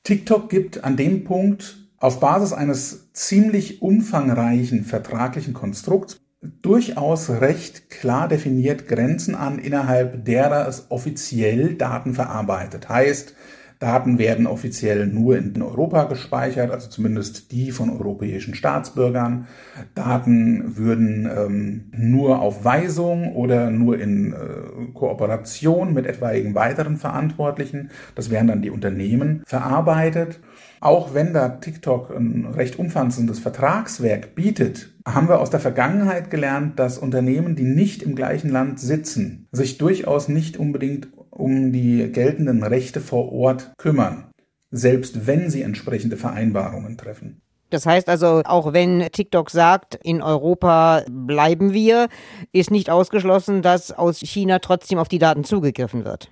TikTok 0.04 0.50
gibt 0.50 0.84
an 0.84 0.98
dem 0.98 1.24
Punkt 1.24 1.90
auf 1.98 2.20
Basis 2.20 2.52
eines 2.52 3.13
ziemlich 3.13 3.82
umfangreichen 3.82 4.84
vertraglichen 4.84 5.54
Konstrukts 5.54 6.23
durchaus 6.62 7.29
recht 7.29 7.89
klar 7.89 8.27
definiert 8.27 8.88
Grenzen 8.88 9.35
an, 9.35 9.59
innerhalb 9.59 10.25
derer 10.25 10.67
es 10.67 10.88
offiziell 10.89 11.75
Daten 11.75 12.13
verarbeitet. 12.13 12.89
Heißt, 12.89 13.35
Daten 13.83 14.17
werden 14.17 14.47
offiziell 14.47 15.07
nur 15.07 15.38
in 15.38 15.62
Europa 15.62 16.05
gespeichert, 16.05 16.71
also 16.71 16.89
zumindest 16.89 17.51
die 17.51 17.71
von 17.71 17.89
europäischen 17.89 18.55
Staatsbürgern. 18.55 19.47
Daten 19.93 20.77
würden 20.77 21.29
ähm, 21.29 21.91
nur 21.91 22.39
auf 22.39 22.63
Weisung 22.63 23.35
oder 23.35 23.69
nur 23.71 24.00
in 24.00 24.31
äh, 24.31 24.93
Kooperation 24.93 25.93
mit 25.93 26.05
etwaigen 26.05 26.55
weiteren 26.55 26.95
Verantwortlichen, 26.95 27.89
das 28.15 28.29
wären 28.29 28.47
dann 28.47 28.62
die 28.62 28.69
Unternehmen, 28.69 29.43
verarbeitet. 29.45 30.39
Auch 30.84 31.13
wenn 31.13 31.32
da 31.34 31.48
TikTok 31.48 32.13
ein 32.13 32.46
recht 32.46 32.78
umfassendes 32.78 33.40
Vertragswerk 33.40 34.36
bietet, 34.36 34.90
haben 35.08 35.30
wir 35.30 35.40
aus 35.40 35.50
der 35.50 35.62
Vergangenheit 35.62 36.30
gelernt, 36.30 36.78
dass 36.78 36.98
Unternehmen, 36.98 37.56
die 37.56 37.63
nicht 37.63 38.04
im 38.04 38.16
gleichen 38.16 38.50
Land 38.50 38.82
sitzen, 38.82 39.48
sich 39.54 39.78
durchaus 39.78 40.28
nicht 40.28 40.58
unbedingt 40.58 41.08
um 41.30 41.72
die 41.72 42.12
geltenden 42.12 42.63
Rechte 42.63 43.00
vor 43.00 43.32
Ort 43.32 43.72
kümmern, 43.78 44.25
selbst 44.72 45.25
wenn 45.25 45.50
sie 45.50 45.62
entsprechende 45.62 46.18
Vereinbarungen 46.18 46.98
treffen. 46.98 47.40
Das 47.70 47.86
heißt 47.86 48.10
also, 48.10 48.42
auch 48.44 48.74
wenn 48.74 49.08
TikTok 49.10 49.52
sagt, 49.52 49.96
in 50.04 50.22
Europa 50.22 51.06
bleiben 51.10 51.72
wir, 51.72 52.10
ist 52.52 52.72
nicht 52.72 52.90
ausgeschlossen, 52.90 53.62
dass 53.62 53.94
aus 53.94 54.20
China 54.20 54.60
trotzdem 54.60 55.00
auf 55.00 55.08
die 55.08 55.20
Daten 55.20 55.46
zugegriffen 55.46 56.04
wird. 56.04 56.30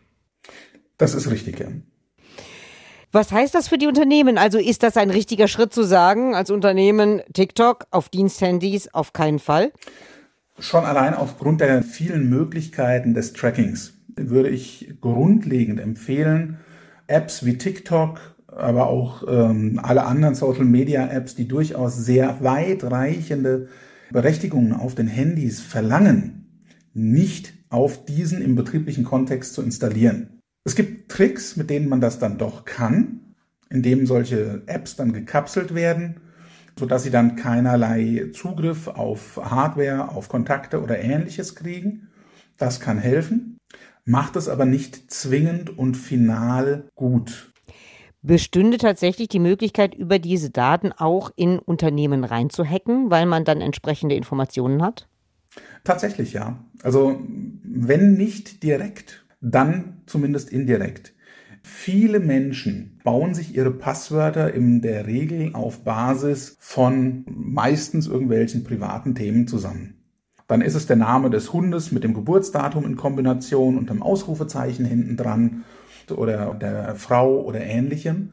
Das 0.98 1.16
ist 1.16 1.32
richtig, 1.32 1.58
ja. 1.62 1.68
Was 3.14 3.34
heißt 3.34 3.54
das 3.54 3.68
für 3.68 3.78
die 3.78 3.88
Unternehmen? 3.88 4.38
Also 4.38 4.58
ist 4.58 4.84
das 4.84 4.96
ein 4.96 5.10
richtiger 5.10 5.50
Schritt 5.50 5.74
zu 5.74 5.84
sagen, 5.84 6.34
als 6.34 6.50
Unternehmen 6.50 7.22
TikTok 7.34 7.86
auf 7.92 8.08
Diensthandys 8.08 8.88
auf 8.94 9.12
keinen 9.12 9.40
Fall? 9.40 9.74
Schon 10.60 10.86
allein 10.86 11.14
aufgrund 11.14 11.60
der 11.60 11.84
vielen 11.84 12.30
Möglichkeiten 12.30 13.14
des 13.14 13.34
Trackings 13.34 13.94
würde 14.16 14.50
ich 14.50 14.94
grundlegend 15.02 15.82
empfehlen, 15.82 16.60
Apps 17.08 17.46
wie 17.46 17.58
TikTok, 17.58 18.20
aber 18.48 18.88
auch 18.88 19.24
ähm, 19.28 19.80
alle 19.84 20.06
anderen 20.06 20.36
Social-Media-Apps, 20.36 21.36
die 21.36 21.48
durchaus 21.48 21.98
sehr 21.98 22.42
weitreichende 22.42 23.68
Berechtigungen 24.12 24.74
auf 24.74 24.96
den 24.96 25.08
Handys 25.08 25.60
verlangen, 25.60 26.46
nicht 26.94 27.54
auf 27.70 28.06
diesen 28.06 28.42
im 28.42 28.56
betrieblichen 28.56 29.04
Kontext 29.04 29.54
zu 29.54 29.62
installieren. 29.62 30.31
Es 30.64 30.76
gibt 30.76 31.12
Tricks, 31.12 31.58
mit 31.58 31.70
denen 31.70 31.90
man 31.90 32.02
das 32.02 32.20
dann 32.20 32.38
doch 32.38 32.66
kann, 32.66 33.36
indem 33.70 34.06
solche 34.06 34.62
Apps 34.68 34.96
dann 34.96 35.12
gekapselt 35.12 35.74
werden, 35.74 36.22
sodass 36.78 37.04
sie 37.04 37.10
dann 37.10 37.36
keinerlei 37.36 38.30
Zugriff 38.34 38.88
auf 38.88 39.38
Hardware, 39.44 40.10
auf 40.10 40.30
Kontakte 40.30 40.82
oder 40.82 41.00
ähnliches 41.00 41.56
kriegen. 41.56 42.10
Das 42.58 42.80
kann 42.80 43.00
helfen, 43.00 43.58
macht 44.06 44.36
es 44.36 44.48
aber 44.48 44.66
nicht 44.66 45.12
zwingend 45.12 45.76
und 45.78 45.96
final 45.96 46.88
gut. 46.94 47.52
Bestünde 48.22 48.78
tatsächlich 48.78 49.30
die 49.30 49.40
Möglichkeit, 49.40 49.96
über 49.96 50.20
diese 50.20 50.52
Daten 50.52 50.92
auch 50.92 51.32
in 51.36 51.58
Unternehmen 51.58 52.24
reinzuhacken, 52.24 53.10
weil 53.10 53.26
man 53.26 53.46
dann 53.46 53.62
entsprechende 53.62 54.14
Informationen 54.14 54.84
hat? 54.84 55.08
Tatsächlich 55.84 56.34
ja. 56.34 56.64
Also 56.84 57.20
wenn 57.64 58.14
nicht 58.14 58.62
direkt, 58.62 59.21
dann 59.42 60.02
zumindest 60.06 60.52
indirekt. 60.52 61.14
Viele 61.64 62.20
Menschen 62.20 63.00
bauen 63.04 63.34
sich 63.34 63.56
ihre 63.56 63.72
Passwörter 63.72 64.54
in 64.54 64.82
der 64.82 65.06
Regel 65.06 65.52
auf 65.54 65.84
Basis 65.84 66.58
von 66.60 67.24
meistens 67.28 68.08
irgendwelchen 68.08 68.64
privaten 68.64 69.14
Themen 69.14 69.48
zusammen. 69.48 69.96
Dann 70.48 70.62
ist 70.62 70.76
es 70.76 70.88
der 70.88 70.96
Name 70.96 71.30
des 71.30 71.54
Hundes 71.54 71.92
mit 71.92 72.04
dem 72.04 72.14
Geburtsdatum 72.14 72.86
in 72.86 72.98
Kombination 72.98 73.78
und 73.78 73.90
einem 73.90 74.02
Ausrufezeichen 74.02 74.86
hinten 74.86 75.18
dran 75.18 75.64
oder 76.10 76.54
der 76.56 76.96
Frau 76.96 77.42
oder 77.42 77.62
ähnlichem. 77.62 78.32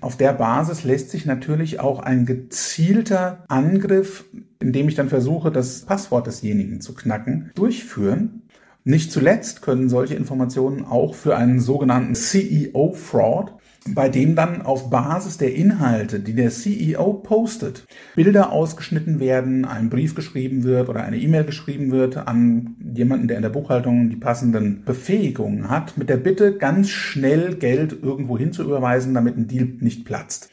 Auf 0.00 0.16
der 0.16 0.34
Basis 0.34 0.84
lässt 0.84 1.10
sich 1.10 1.24
natürlich 1.24 1.80
auch 1.80 1.98
ein 1.98 2.26
gezielter 2.26 3.42
Angriff, 3.48 4.26
indem 4.60 4.86
ich 4.86 4.94
dann 4.94 5.08
versuche, 5.08 5.50
das 5.50 5.86
Passwort 5.86 6.26
desjenigen 6.26 6.82
zu 6.82 6.94
knacken, 6.94 7.50
durchführen. 7.54 8.42
Nicht 8.86 9.12
zuletzt 9.12 9.62
können 9.62 9.88
solche 9.88 10.14
Informationen 10.14 10.84
auch 10.84 11.14
für 11.14 11.38
einen 11.38 11.58
sogenannten 11.58 12.14
CEO-Fraud, 12.14 13.54
bei 13.88 14.10
dem 14.10 14.36
dann 14.36 14.60
auf 14.60 14.90
Basis 14.90 15.38
der 15.38 15.54
Inhalte, 15.54 16.20
die 16.20 16.34
der 16.34 16.50
CEO 16.50 17.14
postet, 17.14 17.86
Bilder 18.14 18.52
ausgeschnitten 18.52 19.20
werden, 19.20 19.64
ein 19.64 19.88
Brief 19.88 20.14
geschrieben 20.14 20.64
wird 20.64 20.90
oder 20.90 21.02
eine 21.02 21.16
E-Mail 21.16 21.44
geschrieben 21.44 21.92
wird 21.92 22.18
an 22.18 22.76
jemanden, 22.94 23.26
der 23.26 23.38
in 23.38 23.42
der 23.42 23.48
Buchhaltung 23.48 24.10
die 24.10 24.16
passenden 24.16 24.84
Befähigungen 24.84 25.70
hat, 25.70 25.96
mit 25.96 26.10
der 26.10 26.18
Bitte, 26.18 26.58
ganz 26.58 26.90
schnell 26.90 27.54
Geld 27.54 28.02
irgendwo 28.02 28.36
hin 28.36 28.52
zu 28.52 28.62
überweisen, 28.62 29.14
damit 29.14 29.38
ein 29.38 29.48
Deal 29.48 29.64
nicht 29.80 30.04
platzt. 30.04 30.50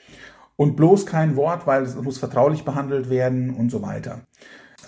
Und 0.55 0.77
bloß 0.77 1.05
kein 1.05 1.35
Wort, 1.35 1.67
weil 1.67 1.83
es 1.83 1.95
muss 1.95 2.17
vertraulich 2.17 2.63
behandelt 2.63 3.09
werden 3.09 3.49
und 3.49 3.71
so 3.71 3.81
weiter. 3.81 4.21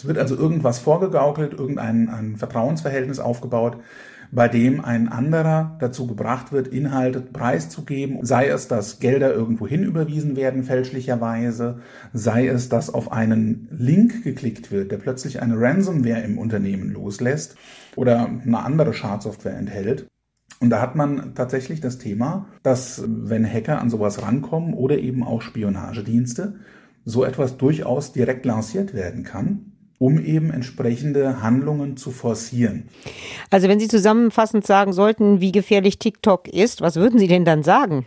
Es 0.04 0.08
wird 0.10 0.18
also 0.18 0.36
irgendwas 0.36 0.80
vorgegaukelt, 0.80 1.54
irgendein 1.54 2.10
ein 2.10 2.36
Vertrauensverhältnis 2.36 3.20
aufgebaut, 3.20 3.78
bei 4.34 4.50
dem 4.50 4.84
ein 4.84 5.08
anderer 5.08 5.78
dazu 5.80 6.08
gebracht 6.08 6.52
wird, 6.52 6.68
Inhalte 6.68 7.22
preiszugeben, 7.22 8.18
sei 8.26 8.50
es, 8.50 8.68
dass 8.68 9.00
Gelder 9.00 9.34
irgendwo 9.34 9.66
hin 9.66 9.86
überwiesen 9.86 10.36
werden, 10.36 10.64
fälschlicherweise, 10.66 11.80
sei 12.12 12.48
es, 12.48 12.68
dass 12.68 12.94
auf 12.94 13.14
einen 13.14 13.70
Link 13.72 14.26
geklickt 14.26 14.74
wird, 14.74 14.92
der 14.92 14.98
plötzlich 14.98 15.42
eine 15.42 15.58
Ransomware 15.58 16.24
im 16.24 16.38
Unternehmen 16.38 16.92
loslässt 16.92 17.56
oder 17.96 18.26
eine 18.46 18.60
andere 18.60 18.94
Schadsoftware 18.94 19.56
enthält. 19.56 20.06
Und 20.60 20.70
da 20.70 20.82
hat 20.82 20.98
man 20.98 21.34
tatsächlich 21.34 21.80
das 21.80 21.98
Thema, 21.98 22.48
dass 22.62 23.06
wenn 23.08 23.50
Hacker 23.50 23.80
an 23.80 23.90
sowas 23.90 24.22
rankommen 24.22 24.74
oder 24.74 24.98
eben 24.98 25.24
auch 25.24 25.42
Spionagedienste, 25.42 26.56
so 27.06 27.24
etwas 27.24 27.56
durchaus 27.56 28.12
direkt 28.12 28.46
lanciert 28.46 28.94
werden 28.94 29.24
kann 29.24 29.73
um 30.00 30.20
eben 30.20 30.52
entsprechende 30.52 31.42
Handlungen 31.42 31.98
zu 31.98 32.12
forcieren. 32.12 32.90
Also 33.50 33.68
wenn 33.68 33.80
Sie 33.80 33.88
zusammenfassend 33.88 34.66
sagen 34.66 34.94
sollten, 34.94 35.42
wie 35.42 35.52
gefährlich 35.52 36.00
TikTok 36.00 36.48
ist, 36.48 36.82
was 36.82 36.96
würden 36.96 37.20
Sie 37.20 37.28
denn 37.28 37.46
dann 37.46 37.64
sagen? 37.64 38.06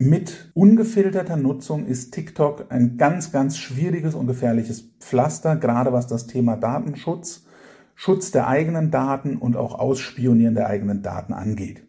Mit 0.00 0.52
ungefilterter 0.54 1.36
Nutzung 1.36 1.84
ist 1.86 2.14
TikTok 2.14 2.66
ein 2.68 2.98
ganz, 2.98 3.32
ganz 3.32 3.58
schwieriges 3.58 4.14
und 4.14 4.28
gefährliches 4.28 4.92
Pflaster, 5.00 5.56
gerade 5.56 5.92
was 5.92 6.06
das 6.06 6.28
Thema 6.28 6.56
Datenschutz, 6.56 7.44
Schutz 7.96 8.30
der 8.30 8.46
eigenen 8.46 8.92
Daten 8.92 9.36
und 9.36 9.56
auch 9.56 9.76
Ausspionieren 9.76 10.54
der 10.54 10.68
eigenen 10.68 11.02
Daten 11.02 11.32
angeht. 11.32 11.82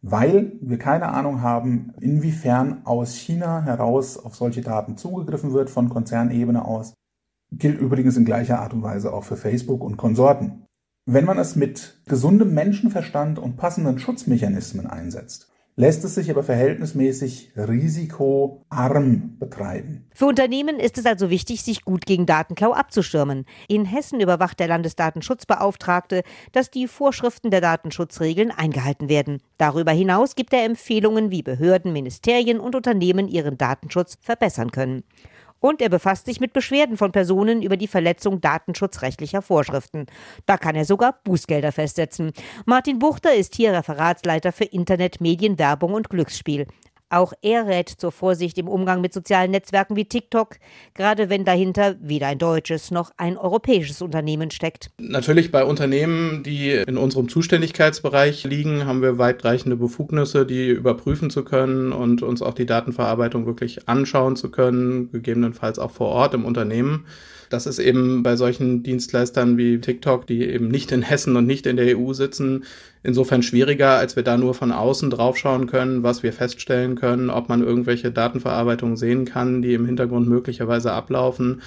Weil 0.00 0.54
wir 0.60 0.78
keine 0.78 1.10
Ahnung 1.10 1.40
haben, 1.40 1.92
inwiefern 2.00 2.80
aus 2.84 3.14
China 3.14 3.62
heraus 3.62 4.18
auf 4.18 4.34
solche 4.34 4.62
Daten 4.62 4.96
zugegriffen 4.96 5.52
wird 5.52 5.70
von 5.70 5.88
Konzernebene 5.88 6.64
aus 6.64 6.94
Gilt 7.52 7.78
übrigens 7.78 8.16
in 8.16 8.24
gleicher 8.24 8.60
Art 8.60 8.72
und 8.72 8.82
Weise 8.82 9.12
auch 9.12 9.24
für 9.24 9.36
Facebook 9.36 9.84
und 9.84 9.98
Konsorten. 9.98 10.66
Wenn 11.04 11.26
man 11.26 11.38
es 11.38 11.54
mit 11.54 12.00
gesundem 12.06 12.54
Menschenverstand 12.54 13.38
und 13.38 13.56
passenden 13.56 13.98
Schutzmechanismen 13.98 14.86
einsetzt, 14.86 15.52
lässt 15.76 16.04
es 16.04 16.14
sich 16.14 16.30
aber 16.30 16.42
verhältnismäßig 16.42 17.52
risikoarm 17.56 19.36
betreiben. 19.38 20.06
Für 20.14 20.26
Unternehmen 20.26 20.78
ist 20.78 20.96
es 20.98 21.06
also 21.06 21.28
wichtig, 21.28 21.62
sich 21.62 21.84
gut 21.84 22.06
gegen 22.06 22.24
Datenklau 22.24 22.72
abzuschirmen. 22.72 23.46
In 23.68 23.84
Hessen 23.84 24.20
überwacht 24.20 24.60
der 24.60 24.68
Landesdatenschutzbeauftragte, 24.68 26.22
dass 26.52 26.70
die 26.70 26.86
Vorschriften 26.86 27.50
der 27.50 27.60
Datenschutzregeln 27.60 28.50
eingehalten 28.50 29.08
werden. 29.08 29.42
Darüber 29.58 29.92
hinaus 29.92 30.36
gibt 30.36 30.52
er 30.52 30.64
Empfehlungen, 30.64 31.30
wie 31.30 31.42
Behörden, 31.42 31.92
Ministerien 31.92 32.60
und 32.60 32.74
Unternehmen 32.74 33.28
ihren 33.28 33.58
Datenschutz 33.58 34.18
verbessern 34.20 34.72
können. 34.72 35.04
Und 35.62 35.80
er 35.80 35.88
befasst 35.88 36.26
sich 36.26 36.40
mit 36.40 36.52
Beschwerden 36.52 36.96
von 36.96 37.12
Personen 37.12 37.62
über 37.62 37.76
die 37.76 37.86
Verletzung 37.86 38.40
datenschutzrechtlicher 38.40 39.42
Vorschriften. 39.42 40.06
Da 40.44 40.58
kann 40.58 40.74
er 40.74 40.84
sogar 40.84 41.20
Bußgelder 41.22 41.70
festsetzen. 41.70 42.32
Martin 42.66 42.98
Buchter 42.98 43.32
ist 43.32 43.54
hier 43.54 43.72
Referatsleiter 43.72 44.50
für 44.50 44.64
Internet, 44.64 45.20
Medien, 45.20 45.60
Werbung 45.60 45.94
und 45.94 46.10
Glücksspiel. 46.10 46.66
Auch 47.12 47.34
er 47.42 47.66
rät 47.66 47.90
zur 47.90 48.10
Vorsicht 48.10 48.56
im 48.56 48.68
Umgang 48.68 49.02
mit 49.02 49.12
sozialen 49.12 49.50
Netzwerken 49.50 49.96
wie 49.96 50.06
TikTok, 50.06 50.56
gerade 50.94 51.28
wenn 51.28 51.44
dahinter 51.44 51.96
weder 52.00 52.28
ein 52.28 52.38
deutsches 52.38 52.90
noch 52.90 53.10
ein 53.18 53.36
europäisches 53.36 54.00
Unternehmen 54.00 54.50
steckt. 54.50 54.90
Natürlich 54.98 55.52
bei 55.52 55.62
Unternehmen, 55.62 56.42
die 56.42 56.70
in 56.70 56.96
unserem 56.96 57.28
Zuständigkeitsbereich 57.28 58.44
liegen, 58.44 58.86
haben 58.86 59.02
wir 59.02 59.18
weitreichende 59.18 59.76
Befugnisse, 59.76 60.46
die 60.46 60.70
überprüfen 60.70 61.28
zu 61.28 61.44
können 61.44 61.92
und 61.92 62.22
uns 62.22 62.40
auch 62.40 62.54
die 62.54 62.64
Datenverarbeitung 62.64 63.44
wirklich 63.44 63.90
anschauen 63.90 64.34
zu 64.36 64.50
können, 64.50 65.12
gegebenenfalls 65.12 65.78
auch 65.78 65.90
vor 65.90 66.08
Ort 66.08 66.32
im 66.32 66.46
Unternehmen. 66.46 67.04
Das 67.52 67.66
ist 67.66 67.78
eben 67.78 68.22
bei 68.22 68.36
solchen 68.36 68.82
Dienstleistern 68.82 69.58
wie 69.58 69.78
TikTok, 69.78 70.26
die 70.26 70.42
eben 70.42 70.68
nicht 70.68 70.90
in 70.90 71.02
Hessen 71.02 71.36
und 71.36 71.46
nicht 71.46 71.66
in 71.66 71.76
der 71.76 71.98
EU 71.98 72.14
sitzen, 72.14 72.64
insofern 73.02 73.42
schwieriger, 73.42 73.90
als 73.90 74.16
wir 74.16 74.22
da 74.22 74.38
nur 74.38 74.54
von 74.54 74.72
außen 74.72 75.10
draufschauen 75.10 75.66
können, 75.66 76.02
was 76.02 76.22
wir 76.22 76.32
feststellen 76.32 76.94
können, 76.94 77.28
ob 77.28 77.50
man 77.50 77.62
irgendwelche 77.62 78.10
Datenverarbeitungen 78.10 78.96
sehen 78.96 79.26
kann, 79.26 79.60
die 79.60 79.74
im 79.74 79.84
Hintergrund 79.84 80.28
möglicherweise 80.28 80.92
ablaufen. 80.92 81.60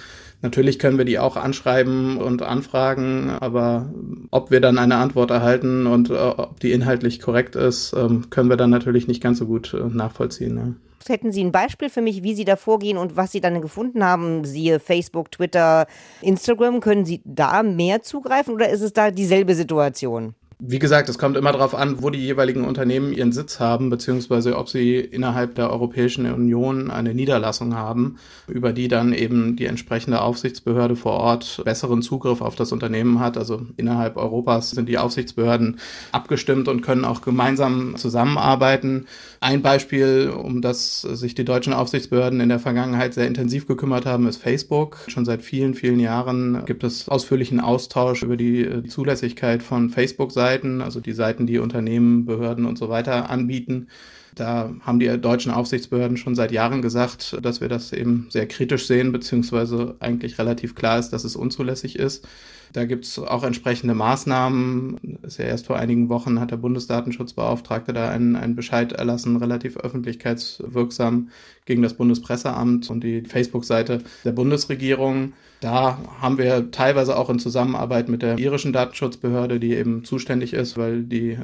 Natürlich 0.46 0.78
können 0.78 1.00
wir 1.00 1.06
die 1.06 1.18
auch 1.18 1.38
anschreiben 1.38 2.18
und 2.18 2.44
anfragen, 2.44 3.32
aber 3.32 3.92
ob 4.30 4.52
wir 4.52 4.62
dann 4.62 4.78
eine 4.78 4.98
Antwort 4.98 5.32
erhalten 5.32 5.88
und 5.88 6.12
äh, 6.12 6.14
ob 6.14 6.60
die 6.60 6.72
inhaltlich 6.72 7.20
korrekt 7.20 7.56
ist, 7.56 7.94
ähm, 7.98 8.30
können 8.30 8.48
wir 8.48 8.56
dann 8.56 8.70
natürlich 8.70 9.08
nicht 9.08 9.24
ganz 9.24 9.40
so 9.40 9.48
gut 9.48 9.74
äh, 9.74 9.78
nachvollziehen. 9.78 10.54
Ne? 10.54 10.76
Hätten 11.08 11.32
Sie 11.32 11.44
ein 11.44 11.52
Beispiel 11.52 11.90
für 11.90 12.04
mich, 12.04 12.22
wie 12.22 12.36
Sie 12.36 12.46
da 12.46 12.58
vorgehen 12.58 13.00
und 13.00 13.18
was 13.18 13.32
Sie 13.32 13.42
dann 13.42 13.60
gefunden 13.60 14.04
haben? 14.04 14.46
Siehe 14.46 14.80
Facebook, 14.80 15.32
Twitter, 15.32 15.88
Instagram. 16.22 16.80
Können 16.80 17.06
Sie 17.06 17.24
da 17.26 17.64
mehr 17.64 18.04
zugreifen 18.04 18.54
oder 18.54 18.70
ist 18.70 18.82
es 18.82 18.94
da 18.94 19.10
dieselbe 19.10 19.56
Situation? 19.56 20.36
Wie 20.60 20.80
gesagt, 20.80 21.10
es 21.10 21.18
kommt 21.18 21.36
immer 21.36 21.52
darauf 21.52 21.76
an, 21.76 22.02
wo 22.02 22.10
die 22.10 22.20
jeweiligen 22.26 22.64
Unternehmen 22.64 23.12
ihren 23.12 23.34
Sitz 23.34 23.60
haben, 23.60 23.90
beziehungsweise 23.90 24.58
ob 24.58 24.70
sie 24.70 25.00
innerhalb 25.00 25.56
der 25.56 25.70
Europäischen 25.70 26.32
Union 26.32 26.90
eine 26.90 27.14
Niederlassung 27.14 27.76
haben, 27.76 28.16
über 28.48 28.72
die 28.72 28.88
dann 28.88 29.12
eben 29.12 29.58
die 29.58 29.66
entsprechende 29.66 30.22
Aufsichtsbehörde 30.22 30.96
vor 30.96 31.14
Ort 31.14 31.62
besseren 31.66 32.02
Zugriff 32.02 32.40
auf 32.40 32.56
das 32.56 32.72
Unternehmen 32.72 33.20
hat. 33.20 33.38
Also 33.38 33.64
innerhalb 33.76 34.16
Europas 34.16 34.72
sind 34.72 34.88
die 34.88 34.98
Aufsichtsbehörden 34.98 35.78
abgestimmt 36.14 36.70
und 36.70 36.82
können 36.82 37.04
auch 37.04 37.22
gemeinsam 37.22 37.98
zusammenarbeiten. 37.98 39.08
Ein 39.46 39.62
Beispiel, 39.62 40.34
um 40.36 40.64
das 40.64 41.02
sich 41.02 41.36
die 41.36 41.46
deutschen 41.46 41.72
Aufsichtsbehörden 41.72 42.40
in 42.40 42.50
der 42.50 42.58
Vergangenheit 42.58 43.14
sehr 43.14 43.28
intensiv 43.28 43.68
gekümmert 43.68 44.08
haben, 44.08 44.26
ist 44.26 44.38
Facebook. 44.38 44.98
Schon 45.08 45.24
seit 45.24 45.44
vielen, 45.44 45.76
vielen 45.76 46.00
Jahren 46.00 46.66
gibt 46.66 46.84
es 46.84 47.08
ausführlichen 47.10 47.60
Austausch 47.60 48.24
über 48.24 48.38
die 48.38 48.86
Zulässigkeit 48.88 49.62
von 49.62 49.92
Facebook-Seiten 49.92 50.56
Seiten, 50.56 50.82
also 50.82 51.00
die 51.00 51.12
Seiten, 51.12 51.46
die 51.46 51.60
Unternehmen, 51.60 52.26
Behörden 52.26 52.66
und 52.66 52.80
so 52.80 52.90
weiter 52.90 53.30
anbieten. 53.30 53.88
Da 54.36 54.74
haben 54.82 55.00
die 55.00 55.08
deutschen 55.18 55.52
Aufsichtsbehörden 55.52 56.18
schon 56.18 56.36
seit 56.36 56.52
Jahren 56.52 56.82
gesagt, 56.82 57.38
dass 57.42 57.62
wir 57.62 57.70
das 57.70 57.94
eben 57.94 58.28
sehr 58.30 58.48
kritisch 58.48 58.86
sehen, 58.86 59.14
beziehungsweise 59.14 59.96
eigentlich 60.00 60.38
relativ 60.38 60.76
klar 60.76 61.00
ist, 61.00 61.12
dass 61.12 61.24
es 61.24 61.38
unzulässig 61.38 61.98
ist. 61.98 62.28
Da 62.74 62.84
gibt 62.84 63.06
es 63.06 63.18
auch 63.18 63.44
entsprechende 63.44 63.94
Maßnahmen. 63.94 65.20
Ist 65.24 65.40
ja 65.40 65.46
erst 65.46 65.68
vor 65.68 65.78
einigen 65.78 66.10
Wochen 66.10 66.42
hat 66.42 66.52
der 66.52 66.58
Bundesdatenschutzbeauftragte 66.58 67.94
da 67.94 68.10
einen, 68.10 68.36
einen 68.36 68.56
Bescheid 68.56 68.92
erlassen, 68.92 69.38
relativ 69.38 69.78
öffentlichkeitswirksam 69.78 71.30
gegen 71.66 71.82
das 71.82 71.96
Bundespresseamt 71.96 72.90
und 72.90 73.04
die 73.04 73.22
Facebook-Seite 73.22 74.02
der 74.24 74.32
Bundesregierung. 74.32 75.34
Da 75.62 75.98
haben 76.22 76.38
wir 76.38 76.70
teilweise 76.72 77.18
auch 77.18 77.30
in 77.30 77.40
Zusammenarbeit 77.40 78.08
mit 78.08 78.22
der 78.22 78.38
irischen 78.38 78.72
Datenschutzbehörde, 78.72 79.60
die 79.60 79.74
eben 79.74 80.04
zuständig 80.04 80.54
ist, 80.54 80.78
weil 80.78 81.04
die 81.04 81.32
äh, 81.32 81.38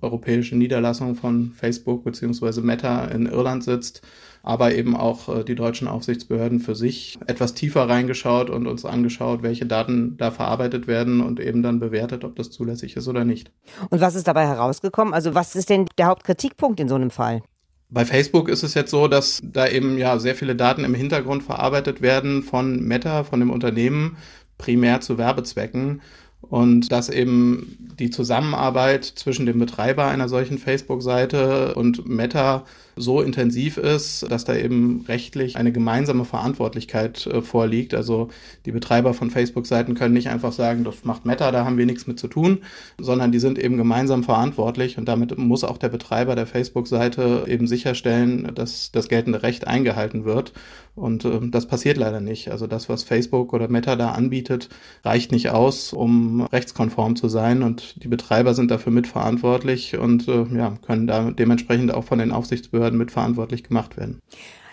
europäische 0.00 0.56
Niederlassung 0.56 1.16
von 1.16 1.52
Facebook 1.54 2.04
bzw. 2.04 2.62
Meta 2.62 3.04
in 3.06 3.26
Irland 3.26 3.64
sitzt, 3.64 4.00
aber 4.42 4.74
eben 4.74 4.96
auch 4.96 5.28
äh, 5.28 5.44
die 5.44 5.54
deutschen 5.54 5.86
Aufsichtsbehörden 5.86 6.60
für 6.60 6.74
sich 6.74 7.18
etwas 7.26 7.52
tiefer 7.52 7.88
reingeschaut 7.88 8.48
und 8.48 8.66
uns 8.66 8.86
angeschaut, 8.86 9.42
welche 9.42 9.66
Daten 9.66 10.16
da 10.16 10.30
verarbeitet 10.30 10.86
werden 10.86 11.20
und 11.20 11.40
eben 11.40 11.62
dann 11.62 11.78
bewertet, 11.78 12.24
ob 12.24 12.36
das 12.36 12.50
zulässig 12.50 12.96
ist 12.96 13.08
oder 13.08 13.26
nicht. 13.26 13.50
Und 13.90 14.00
was 14.00 14.14
ist 14.14 14.28
dabei 14.28 14.46
herausgekommen? 14.46 15.12
Also 15.12 15.34
was 15.34 15.54
ist 15.56 15.68
denn 15.68 15.86
der 15.98 16.06
Hauptkritikpunkt 16.06 16.80
in 16.80 16.88
so 16.88 16.94
einem 16.94 17.10
Fall? 17.10 17.42
Bei 17.90 18.04
Facebook 18.04 18.48
ist 18.48 18.62
es 18.62 18.74
jetzt 18.74 18.90
so, 18.90 19.08
dass 19.08 19.40
da 19.42 19.66
eben 19.66 19.96
ja 19.96 20.18
sehr 20.18 20.34
viele 20.34 20.54
Daten 20.54 20.84
im 20.84 20.94
Hintergrund 20.94 21.42
verarbeitet 21.42 22.02
werden 22.02 22.42
von 22.42 22.82
Meta, 22.82 23.24
von 23.24 23.40
dem 23.40 23.50
Unternehmen, 23.50 24.18
primär 24.58 25.00
zu 25.00 25.16
Werbezwecken. 25.16 26.02
Und 26.40 26.92
dass 26.92 27.08
eben 27.08 27.76
die 27.98 28.10
Zusammenarbeit 28.10 29.04
zwischen 29.04 29.46
dem 29.46 29.58
Betreiber 29.58 30.06
einer 30.06 30.28
solchen 30.28 30.58
Facebook-Seite 30.58 31.74
und 31.74 32.06
Meta 32.06 32.64
so 32.98 33.20
intensiv 33.20 33.76
ist, 33.76 34.30
dass 34.30 34.44
da 34.44 34.54
eben 34.54 35.04
rechtlich 35.08 35.56
eine 35.56 35.72
gemeinsame 35.72 36.24
Verantwortlichkeit 36.24 37.26
äh, 37.26 37.42
vorliegt. 37.42 37.94
Also 37.94 38.28
die 38.66 38.72
Betreiber 38.72 39.14
von 39.14 39.30
Facebook-Seiten 39.30 39.94
können 39.94 40.14
nicht 40.14 40.28
einfach 40.28 40.52
sagen, 40.52 40.84
das 40.84 41.04
macht 41.04 41.24
Meta, 41.24 41.50
da 41.50 41.64
haben 41.64 41.78
wir 41.78 41.86
nichts 41.86 42.06
mit 42.06 42.18
zu 42.18 42.28
tun, 42.28 42.58
sondern 42.98 43.32
die 43.32 43.38
sind 43.38 43.58
eben 43.58 43.76
gemeinsam 43.76 44.24
verantwortlich 44.24 44.98
und 44.98 45.06
damit 45.08 45.36
muss 45.38 45.64
auch 45.64 45.78
der 45.78 45.88
Betreiber 45.88 46.34
der 46.34 46.46
Facebook-Seite 46.46 47.44
eben 47.46 47.66
sicherstellen, 47.66 48.52
dass 48.54 48.92
das 48.92 49.08
geltende 49.08 49.42
Recht 49.42 49.66
eingehalten 49.66 50.24
wird. 50.24 50.52
Und 50.98 51.24
äh, 51.24 51.40
das 51.42 51.66
passiert 51.66 51.96
leider 51.96 52.20
nicht. 52.20 52.50
Also 52.50 52.66
das, 52.66 52.88
was 52.88 53.04
Facebook 53.04 53.52
oder 53.52 53.68
Meta 53.68 53.96
da 53.96 54.12
anbietet, 54.12 54.68
reicht 55.04 55.32
nicht 55.32 55.50
aus, 55.50 55.92
um 55.92 56.42
rechtskonform 56.42 57.16
zu 57.16 57.28
sein. 57.28 57.62
Und 57.62 58.02
die 58.02 58.08
Betreiber 58.08 58.54
sind 58.54 58.70
dafür 58.70 58.92
mitverantwortlich 58.92 59.96
und 59.96 60.28
äh, 60.28 60.44
ja, 60.54 60.76
können 60.86 61.06
da 61.06 61.30
dementsprechend 61.30 61.94
auch 61.94 62.04
von 62.04 62.18
den 62.18 62.32
Aufsichtsbehörden 62.32 62.87
mitverantwortlich 62.96 63.64
gemacht 63.64 63.96
werden. 63.96 64.20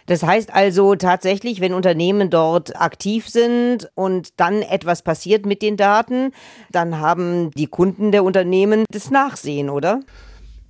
Das 0.07 0.21
heißt 0.21 0.53
also 0.53 0.95
tatsächlich, 0.95 1.61
wenn 1.61 1.73
Unternehmen 1.73 2.29
dort 2.29 2.79
aktiv 2.79 3.27
sind 3.27 3.89
und 3.95 4.39
dann 4.39 4.61
etwas 4.61 5.01
passiert 5.01 5.47
mit 5.47 5.63
den 5.63 5.77
Daten, 5.77 6.31
dann 6.71 6.99
haben 6.99 7.49
die 7.51 7.67
Kunden 7.67 8.11
der 8.11 8.23
Unternehmen 8.23 8.85
das 8.91 9.09
Nachsehen, 9.09 9.69
oder? 9.69 10.01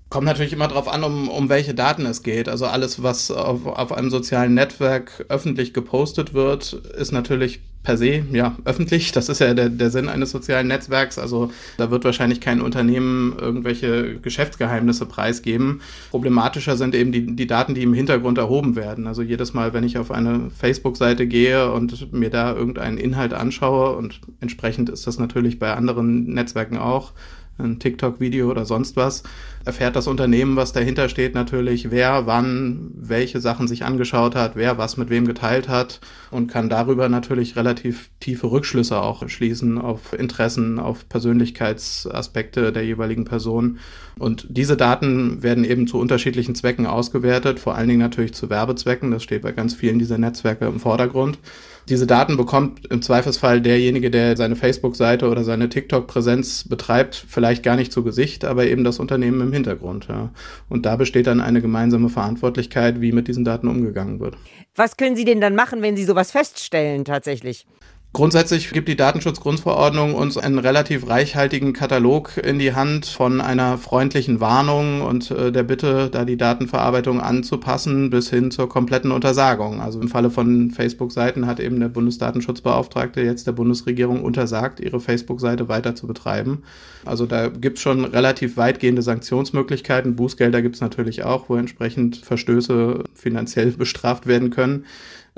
Kommt 0.10 0.28
natürlich 0.28 0.54
immer 0.54 0.68
darauf 0.68 0.88
an, 0.88 1.04
um, 1.04 1.30
um 1.30 1.50
welche 1.50 1.74
Daten 1.74 2.06
es 2.06 2.22
geht. 2.22 2.48
Also 2.48 2.66
alles, 2.66 3.02
was 3.02 3.32
auf, 3.32 3.66
auf 3.66 3.92
einem 3.92 4.10
sozialen 4.10 4.54
Netzwerk 4.54 5.26
öffentlich 5.30 5.74
gepostet 5.74 6.34
wird, 6.34 6.74
ist 6.74 7.12
natürlich 7.12 7.62
per 7.86 7.98
se 7.98 8.24
ja 8.32 8.58
öffentlich. 8.66 9.14
Das 9.14 9.30
ist 9.30 9.40
ja 9.40 9.54
der, 9.54 9.70
der 9.70 9.90
Sinn 9.90 10.10
eines 10.10 10.32
sozialen 10.32 10.68
Netzwerks. 10.68 11.18
Also 11.18 11.52
da 11.78 11.92
wird 11.92 12.04
wahrscheinlich 12.04 12.42
kein 12.42 12.62
Unternehmen 12.62 13.38
irgendwelche 13.40 14.20
Geschäftsgeheimnisse 14.20 15.06
preisgeben. 15.06 15.82
Problematischer 16.12 16.76
sind 16.76 16.94
eben 16.94 17.12
die, 17.12 17.36
die 17.36 17.48
Daten, 17.48 17.74
die 17.74 17.84
im 17.84 17.94
Hintergrund 17.94 18.38
erhoben 18.38 18.76
werden. 18.76 19.08
Also 19.08 19.22
jedes 19.22 19.54
Mal, 19.54 19.74
wenn 19.74 19.84
ich 19.84 19.98
auf 19.98 20.12
eine 20.12 20.50
Facebook-Seite 20.50 21.28
gehe 21.28 21.72
und 21.72 22.12
mir 22.12 22.30
da 22.30 22.54
irgendeinen 22.54 22.98
Inhalt 22.98 23.34
anschaue 23.34 23.96
und 23.96 24.20
entsprechend 24.42 24.90
ist 24.90 25.08
das 25.08 25.20
natürlich 25.20 25.58
bei 25.58 25.74
anderen 25.74 26.26
Netzwerken 26.34 26.78
auch, 26.78 27.14
ein 27.58 27.80
TikTok-Video 27.80 28.50
oder 28.50 28.66
sonst 28.66 28.96
was, 28.96 29.24
erfährt 29.66 29.96
das 29.96 30.08
Unternehmen, 30.08 30.56
was 30.56 30.74
dahinter 30.74 31.10
steht, 31.10 31.34
natürlich, 31.34 31.90
wer 31.90 32.28
wann 32.28 32.92
welche 32.96 33.40
Sachen 33.40 33.68
sich 33.68 33.84
angeschaut 33.84 34.36
hat, 34.36 34.56
wer 34.56 34.78
was 34.78 34.98
mit 34.98 35.10
wem 35.10 35.26
geteilt 35.26 35.70
hat 35.70 36.00
und 36.32 36.48
kann 36.48 36.70
darüber 36.70 37.10
natürlich 37.10 37.56
relativ 37.56 38.10
tiefe 38.20 38.52
Rückschlüsse 38.52 39.02
auch 39.02 39.28
schließen 39.28 39.80
auf 39.80 40.14
Interessen, 40.14 40.80
auf 40.80 41.10
Persönlichkeitsaspekte 41.10 42.72
der 42.72 42.86
jeweiligen 42.86 43.26
Person. 43.26 43.80
Und 44.20 44.46
diese 44.50 44.78
Daten 44.78 45.42
werden 45.44 45.66
eben 45.66 45.88
zu 45.88 46.00
unterschiedlichen 46.00 46.56
Zwecken 46.56 46.86
ausgewertet, 46.86 47.60
vor 47.60 47.76
allen 47.76 47.88
Dingen 47.88 48.00
natürlich 48.00 48.34
zu 48.34 48.50
Werbezwecken. 48.50 49.12
Das 49.12 49.24
steht 49.24 49.42
bei 49.42 49.52
ganz 49.52 49.74
vielen 49.74 50.00
dieser 50.00 50.18
Netzwerke 50.18 50.66
im 50.66 50.80
Vordergrund. 50.80 51.40
Diese 51.88 52.08
Daten 52.08 52.36
bekommt 52.36 52.88
im 52.88 53.04
Zweifelsfall 53.04 53.62
derjenige, 53.62 54.10
der 54.10 54.36
seine 54.36 54.56
Facebook-Seite 54.56 55.30
oder 55.30 55.44
seine 55.44 55.70
TikTok-Präsenz 55.70 56.68
betreibt, 56.68 57.26
vielleicht 57.28 57.62
gar 57.62 57.76
nicht 57.76 57.92
zu 57.92 58.04
Gesicht, 58.04 58.44
aber 58.44 58.66
eben 58.66 58.84
das 58.84 59.00
Unternehmen 59.00 59.40
im 59.42 59.54
Hintergrund. 59.54 60.08
Ja. 60.08 60.32
Und 60.68 60.88
da 60.88 60.96
besteht 60.96 61.28
dann 61.28 61.42
eine 61.42 61.62
gemeinsame 61.62 62.10
Verantwortlichkeit, 62.10 63.02
wie 63.02 63.12
mit 63.12 63.28
diesen 63.28 63.46
Daten 63.46 63.68
umgegangen 63.68 64.20
wird. 64.20 64.36
Was 64.76 64.98
können 64.98 65.16
Sie 65.16 65.26
denn 65.26 65.42
dann 65.42 65.54
machen, 65.54 65.84
wenn 65.84 65.96
Sie 65.96 66.06
sowas 66.06 66.32
feststellen 66.32 67.06
tatsächlich? 67.06 67.68
Grundsätzlich 68.16 68.72
gibt 68.72 68.88
die 68.88 68.96
Datenschutzgrundverordnung 68.96 70.16
uns 70.16 70.38
einen 70.38 70.58
relativ 70.58 71.10
reichhaltigen 71.10 71.74
Katalog 71.74 72.38
in 72.38 72.60
die 72.60 72.74
Hand 72.74 73.08
von 73.08 73.42
einer 73.42 73.78
freundlichen 73.78 74.40
Warnung 74.40 75.02
und 75.02 75.32
äh, 75.32 75.52
der 75.52 75.64
Bitte, 75.64 76.10
da 76.10 76.24
die 76.24 76.38
Datenverarbeitung 76.38 77.20
anzupassen, 77.20 78.10
bis 78.10 78.30
hin 78.30 78.52
zur 78.52 78.70
kompletten 78.70 79.12
Untersagung. 79.12 79.82
Also 79.82 80.00
im 80.00 80.08
Falle 80.08 80.30
von 80.30 80.72
Facebook-Seiten 80.72 81.46
hat 81.46 81.60
eben 81.60 81.78
der 81.78 81.90
Bundesdatenschutzbeauftragte 81.90 83.20
jetzt 83.20 83.48
der 83.48 83.52
Bundesregierung 83.52 84.24
untersagt, 84.24 84.80
ihre 84.80 85.02
Facebook-Seite 85.02 85.68
weiter 85.68 85.94
zu 85.94 86.08
betreiben. 86.08 86.64
Also 87.04 87.26
da 87.26 87.50
gibt 87.50 87.80
es 87.80 87.84
schon 87.84 88.06
relativ 88.06 88.56
weitgehende 88.56 89.02
Sanktionsmöglichkeiten. 89.02 90.16
Bußgelder 90.16 90.62
gibt 90.62 90.76
es 90.76 90.82
natürlich 90.82 91.26
auch, 91.26 91.50
wo 91.50 91.58
entsprechend 91.58 92.16
Verstöße 92.16 93.04
finanziell 93.14 93.72
bestraft 93.78 94.26
werden 94.26 94.52
können. 94.52 94.86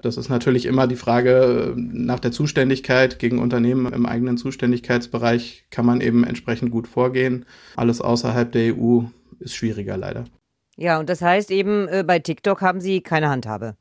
Das 0.02 0.18
ist 0.18 0.30
natürlich 0.30 0.66
immer 0.66 0.88
die 0.88 0.96
Frage 0.96 1.74
nach 1.76 2.20
der 2.20 2.32
Zuständigkeit. 2.32 3.20
Gegen 3.20 3.40
Unternehmen 3.40 3.92
im 3.92 4.06
eigenen 4.06 4.38
Zuständigkeitsbereich 4.38 5.66
kann 5.72 5.86
man 5.86 6.02
eben 6.02 6.24
entsprechend 6.24 6.72
gut 6.72 6.88
vorgehen. 6.88 7.46
Alles 7.76 8.02
außerhalb 8.02 8.52
der 8.52 8.76
EU 8.76 9.02
ist 9.40 9.56
schwieriger 9.56 9.98
leider. 9.98 10.26
Ja, 10.78 11.00
und 11.00 11.10
das 11.10 11.22
heißt 11.22 11.50
eben, 11.50 11.88
äh, 11.88 12.04
bei 12.06 12.20
TikTok 12.20 12.62
haben 12.62 12.80
Sie 12.80 13.02
keine 13.02 13.30
Handhabe. 13.30 13.76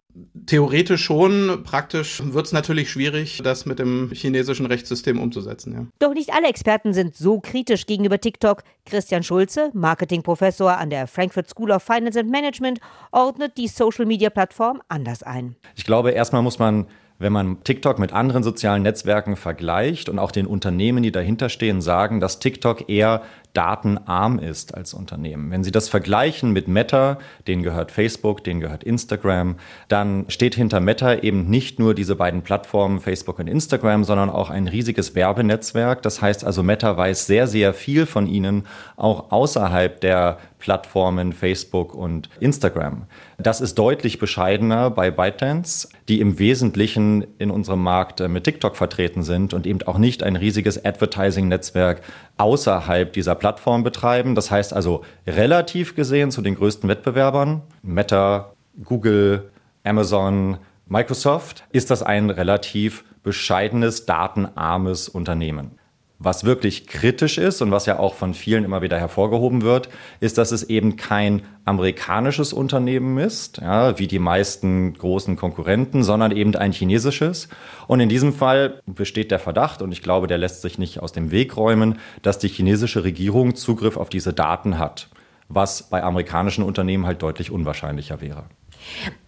Theoretisch 0.47 1.05
schon, 1.05 1.63
praktisch 1.65 2.23
wird 2.25 2.47
es 2.47 2.53
natürlich 2.53 2.91
schwierig, 2.91 3.41
das 3.43 3.67
mit 3.67 3.79
dem 3.79 4.11
chinesischen 4.13 4.67
Rechtssystem 4.67 5.21
umzusetzen. 5.21 5.73
Ja. 5.75 5.87
Doch 5.99 6.15
nicht 6.15 6.33
alle 6.33 6.49
Experten 6.49 6.95
sind 6.95 7.17
so 7.17 7.41
kritisch 7.41 7.87
gegenüber 7.87 8.21
TikTok. 8.21 8.63
Christian 8.87 9.23
Schulze, 9.23 9.71
Marketingprofessor 9.75 10.79
an 10.79 10.91
der 10.91 11.07
Frankfurt 11.07 11.51
School 11.51 11.71
of 11.71 11.83
Finance 11.83 12.19
and 12.19 12.31
Management, 12.31 12.81
ordnet 13.13 13.59
die 13.59 13.69
Social-Media-Plattform 13.69 14.81
anders 14.89 15.23
ein. 15.23 15.57
Ich 15.75 15.85
glaube, 15.85 16.13
erstmal 16.13 16.43
muss 16.43 16.59
man 16.59 16.87
wenn 17.19 17.33
man 17.33 17.63
TikTok 17.65 17.99
mit 17.99 18.13
anderen 18.13 18.43
sozialen 18.43 18.83
Netzwerken 18.83 19.37
vergleicht 19.37 20.09
und 20.09 20.19
auch 20.19 20.31
den 20.31 20.47
Unternehmen, 20.47 21.03
die 21.03 21.13
dahinter 21.13 21.49
stehen, 21.49 21.81
sagen, 21.81 22.21
dass 22.21 22.41
TikTok 22.41 22.89
eher 22.89 23.23
datenarm 23.57 24.39
ist 24.39 24.75
als 24.75 24.93
Unternehmen. 24.93 25.51
Wenn 25.51 25.65
Sie 25.65 25.73
das 25.73 25.89
vergleichen 25.89 26.53
mit 26.53 26.69
Meta, 26.69 27.19
denen 27.47 27.63
gehört 27.63 27.91
Facebook, 27.91 28.45
denen 28.45 28.61
gehört 28.61 28.85
Instagram, 28.85 29.57
dann 29.89 30.27
steht 30.29 30.55
hinter 30.55 30.81
Meta 30.81 31.15
eben 31.15 31.49
nicht 31.49 31.79
nur 31.79 31.95
diese 31.95 32.17
beiden 32.17 32.43
Plattformen 32.43 33.01
Facebook 33.01 33.39
und 33.39 33.49
Instagram, 33.49 34.05
sondern 34.05 34.29
auch 34.29 34.51
ein 34.51 34.69
riesiges 34.69 35.15
Werbenetzwerk. 35.15 36.03
Das 36.03 36.21
heißt 36.21 36.45
also, 36.45 36.63
Meta 36.63 36.97
weiß 36.97 37.27
sehr, 37.27 37.47
sehr 37.47 37.73
viel 37.73 38.07
von 38.07 38.27
Ihnen, 38.27 38.67
auch 38.97 39.33
außerhalb 39.33 40.01
der 40.01 40.39
Plattformen 40.59 41.33
Facebook 41.33 41.95
und 41.95 42.29
Instagram. 42.41 43.05
Das 43.39 43.61
ist 43.61 43.75
deutlich 43.79 44.19
bescheidener 44.19 44.91
bei 44.91 45.11
ByteDance, 45.11 45.89
die 46.09 46.21
im 46.21 46.39
Wesentlichen 46.39 47.27
in 47.39 47.51
unserem 47.51 47.83
Markt 47.83 48.21
äh, 48.21 48.29
mit 48.29 48.45
TikTok 48.45 48.77
vertreten 48.77 49.23
sind 49.23 49.53
und 49.53 49.67
eben 49.67 49.83
auch 49.83 49.99
nicht 49.99 50.23
ein 50.23 50.37
riesiges 50.37 50.83
Advertising-Netzwerk 50.85 52.01
außerhalb 52.39 53.13
dieser 53.13 53.35
Plattform 53.35 53.83
betreiben. 53.83 54.35
Das 54.35 54.51
heißt 54.51 54.73
also 54.73 55.03
relativ 55.27 55.95
gesehen 55.95 56.31
zu 56.31 56.43
den 56.43 56.55
größten 56.55 56.89
Wettbewerbern, 56.89 57.63
Meta, 57.83 58.53
Google, 58.85 59.51
Amazon, 59.85 60.59
Microsoft, 60.87 61.65
ist 61.73 61.91
das 61.91 62.03
ein 62.03 62.31
relativ 62.31 63.05
bescheidenes, 63.23 64.07
datenarmes 64.07 65.09
Unternehmen. 65.09 65.76
Was 66.19 66.45
wirklich 66.45 66.87
kritisch 66.87 67.37
ist 67.37 67.61
und 67.61 67.71
was 67.71 67.85
ja 67.85 67.99
auch 67.99 68.15
von 68.15 68.33
vielen 68.33 68.65
immer 68.65 68.81
wieder 68.81 68.99
hervorgehoben 68.99 69.61
wird, 69.61 69.91
ist, 70.19 70.39
dass 70.39 70.51
es 70.51 70.63
eben 70.63 70.97
kein 70.97 71.43
amerikanisches 71.67 72.55
Unternehmen 72.55 73.19
ist, 73.19 73.59
ja, 73.59 73.99
wie 73.99 74.07
die 74.07 74.19
meisten 74.19 74.95
großen 74.95 75.37
Konkurrenten, 75.37 76.03
sondern 76.03 76.33
eben 76.33 76.55
ein 76.57 76.73
chinesisches. 76.73 77.49
Und 77.87 78.01
in 78.01 78.09
diesem 78.09 78.33
Fall 78.33 78.81
besteht 78.87 79.31
der 79.31 79.39
Verdacht, 79.39 79.83
und 79.83 79.93
ich 79.93 80.01
glaube, 80.03 80.27
der 80.27 80.39
lässt 80.39 80.63
sich 80.63 80.79
nicht 80.79 81.03
aus 81.03 81.13
dem 81.13 81.31
Weg 81.31 81.55
räumen, 81.57 81.99
dass 82.23 82.39
die 82.39 82.49
chinesische 82.49 83.05
Regierung 83.05 83.55
Zugriff 83.55 83.99
auf 83.99 84.09
diese 84.09 84.33
Daten 84.33 84.79
hat, 84.79 85.09
was 85.51 85.83
bei 85.83 86.03
amerikanischen 86.03 86.65
Unternehmen 86.65 87.05
halt 87.05 87.21
deutlich 87.21 87.51
unwahrscheinlicher 87.51 88.23
wäre. 88.23 88.45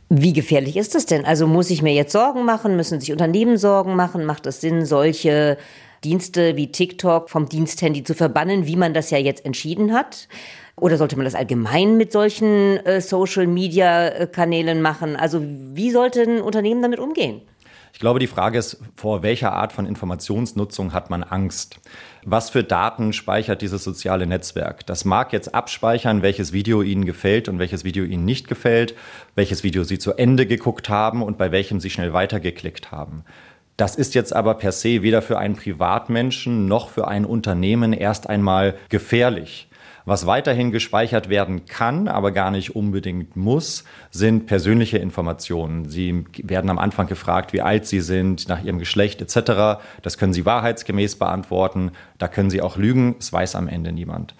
Wie 0.08 0.32
gefährlich 0.32 0.78
ist 0.78 0.94
das 0.94 1.04
denn? 1.04 1.26
Also 1.26 1.46
muss 1.46 1.68
ich 1.68 1.82
mir 1.82 1.92
jetzt 1.92 2.12
Sorgen 2.12 2.46
machen? 2.46 2.76
Müssen 2.76 2.98
sich 2.98 3.12
Unternehmen 3.12 3.58
Sorgen 3.58 3.94
machen? 3.94 4.24
Macht 4.24 4.46
es 4.46 4.62
Sinn, 4.62 4.86
solche 4.86 5.58
Dienste 6.04 6.56
wie 6.56 6.70
TikTok 6.70 7.30
vom 7.30 7.48
Diensthandy 7.48 8.04
zu 8.04 8.14
verbannen, 8.14 8.66
wie 8.66 8.76
man 8.76 8.94
das 8.94 9.10
ja 9.10 9.18
jetzt 9.18 9.44
entschieden 9.44 9.92
hat? 9.92 10.28
Oder 10.76 10.96
sollte 10.96 11.16
man 11.16 11.24
das 11.24 11.34
allgemein 11.34 11.96
mit 11.96 12.12
solchen 12.12 12.76
äh, 12.86 13.00
Social-Media-Kanälen 13.00 14.80
machen? 14.80 15.16
Also 15.16 15.42
wie 15.42 15.90
sollte 15.90 16.22
ein 16.22 16.40
Unternehmen 16.40 16.82
damit 16.82 17.00
umgehen? 17.00 17.42
Ich 17.92 18.00
glaube, 18.00 18.20
die 18.20 18.26
Frage 18.26 18.58
ist, 18.58 18.78
vor 18.96 19.22
welcher 19.22 19.52
Art 19.52 19.72
von 19.72 19.86
Informationsnutzung 19.86 20.92
hat 20.92 21.10
man 21.10 21.24
Angst? 21.24 21.80
Was 22.24 22.50
für 22.50 22.62
Daten 22.62 23.12
speichert 23.12 23.62
dieses 23.62 23.82
soziale 23.82 24.26
Netzwerk? 24.26 24.86
Das 24.86 25.04
mag 25.04 25.32
jetzt 25.32 25.54
abspeichern, 25.54 26.22
welches 26.22 26.52
Video 26.52 26.82
Ihnen 26.82 27.06
gefällt 27.06 27.48
und 27.48 27.58
welches 27.58 27.84
Video 27.84 28.04
Ihnen 28.04 28.24
nicht 28.24 28.46
gefällt, 28.46 28.94
welches 29.34 29.64
Video 29.64 29.84
Sie 29.84 29.98
zu 29.98 30.12
Ende 30.12 30.46
geguckt 30.46 30.88
haben 30.88 31.22
und 31.22 31.38
bei 31.38 31.50
welchem 31.50 31.80
Sie 31.80 31.90
schnell 31.90 32.12
weitergeklickt 32.12 32.92
haben. 32.92 33.24
Das 33.78 33.94
ist 33.94 34.16
jetzt 34.16 34.34
aber 34.34 34.54
per 34.54 34.72
se 34.72 35.02
weder 35.02 35.22
für 35.22 35.38
einen 35.38 35.54
Privatmenschen 35.54 36.66
noch 36.66 36.88
für 36.88 37.06
ein 37.06 37.24
Unternehmen 37.24 37.92
erst 37.92 38.28
einmal 38.28 38.74
gefährlich. 38.88 39.68
Was 40.04 40.26
weiterhin 40.26 40.72
gespeichert 40.72 41.28
werden 41.28 41.66
kann, 41.66 42.08
aber 42.08 42.32
gar 42.32 42.50
nicht 42.50 42.74
unbedingt 42.74 43.36
muss, 43.36 43.84
sind 44.10 44.46
persönliche 44.46 44.98
Informationen. 44.98 45.88
Sie 45.88 46.24
werden 46.42 46.70
am 46.70 46.78
Anfang 46.78 47.06
gefragt, 47.06 47.52
wie 47.52 47.60
alt 47.60 47.86
Sie 47.86 48.00
sind, 48.00 48.48
nach 48.48 48.64
Ihrem 48.64 48.80
Geschlecht 48.80 49.20
etc. 49.22 49.80
Das 50.02 50.18
können 50.18 50.32
Sie 50.32 50.44
wahrheitsgemäß 50.44 51.16
beantworten. 51.16 51.92
Da 52.16 52.26
können 52.26 52.50
Sie 52.50 52.62
auch 52.62 52.78
lügen. 52.78 53.14
Es 53.20 53.32
weiß 53.32 53.54
am 53.54 53.68
Ende 53.68 53.92
niemand 53.92 54.34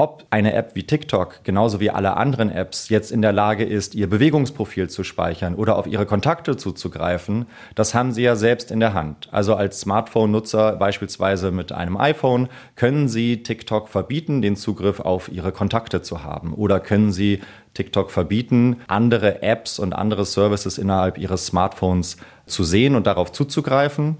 ob 0.00 0.24
eine 0.30 0.54
App 0.54 0.76
wie 0.76 0.84
TikTok 0.84 1.44
genauso 1.44 1.78
wie 1.78 1.90
alle 1.90 2.16
anderen 2.16 2.50
Apps 2.50 2.88
jetzt 2.88 3.12
in 3.12 3.20
der 3.20 3.34
Lage 3.34 3.64
ist, 3.64 3.94
ihr 3.94 4.08
Bewegungsprofil 4.08 4.88
zu 4.88 5.04
speichern 5.04 5.54
oder 5.54 5.76
auf 5.76 5.86
ihre 5.86 6.06
Kontakte 6.06 6.56
zuzugreifen, 6.56 7.44
das 7.74 7.94
haben 7.94 8.12
sie 8.12 8.22
ja 8.22 8.34
selbst 8.34 8.70
in 8.70 8.80
der 8.80 8.94
Hand. 8.94 9.28
Also 9.30 9.56
als 9.56 9.80
Smartphone-Nutzer 9.80 10.76
beispielsweise 10.76 11.50
mit 11.50 11.72
einem 11.72 11.98
iPhone 11.98 12.48
können 12.76 13.10
sie 13.10 13.42
TikTok 13.42 13.90
verbieten, 13.90 14.40
den 14.40 14.56
Zugriff 14.56 15.00
auf 15.00 15.30
ihre 15.30 15.52
Kontakte 15.52 16.00
zu 16.00 16.24
haben 16.24 16.54
oder 16.54 16.80
können 16.80 17.12
sie 17.12 17.40
TikTok 17.74 18.10
verbieten, 18.10 18.76
andere 18.86 19.42
Apps 19.42 19.78
und 19.78 19.92
andere 19.92 20.24
Services 20.24 20.78
innerhalb 20.78 21.18
ihres 21.18 21.44
Smartphones 21.44 22.16
zu 22.46 22.64
sehen 22.64 22.94
und 22.94 23.06
darauf 23.06 23.32
zuzugreifen. 23.32 24.16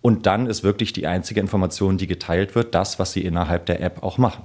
Und 0.00 0.26
dann 0.26 0.46
ist 0.46 0.62
wirklich 0.62 0.92
die 0.92 1.08
einzige 1.08 1.40
Information, 1.40 1.98
die 1.98 2.06
geteilt 2.06 2.54
wird, 2.54 2.76
das, 2.76 3.00
was 3.00 3.12
sie 3.12 3.22
innerhalb 3.22 3.66
der 3.66 3.80
App 3.80 4.04
auch 4.04 4.16
machen. 4.16 4.44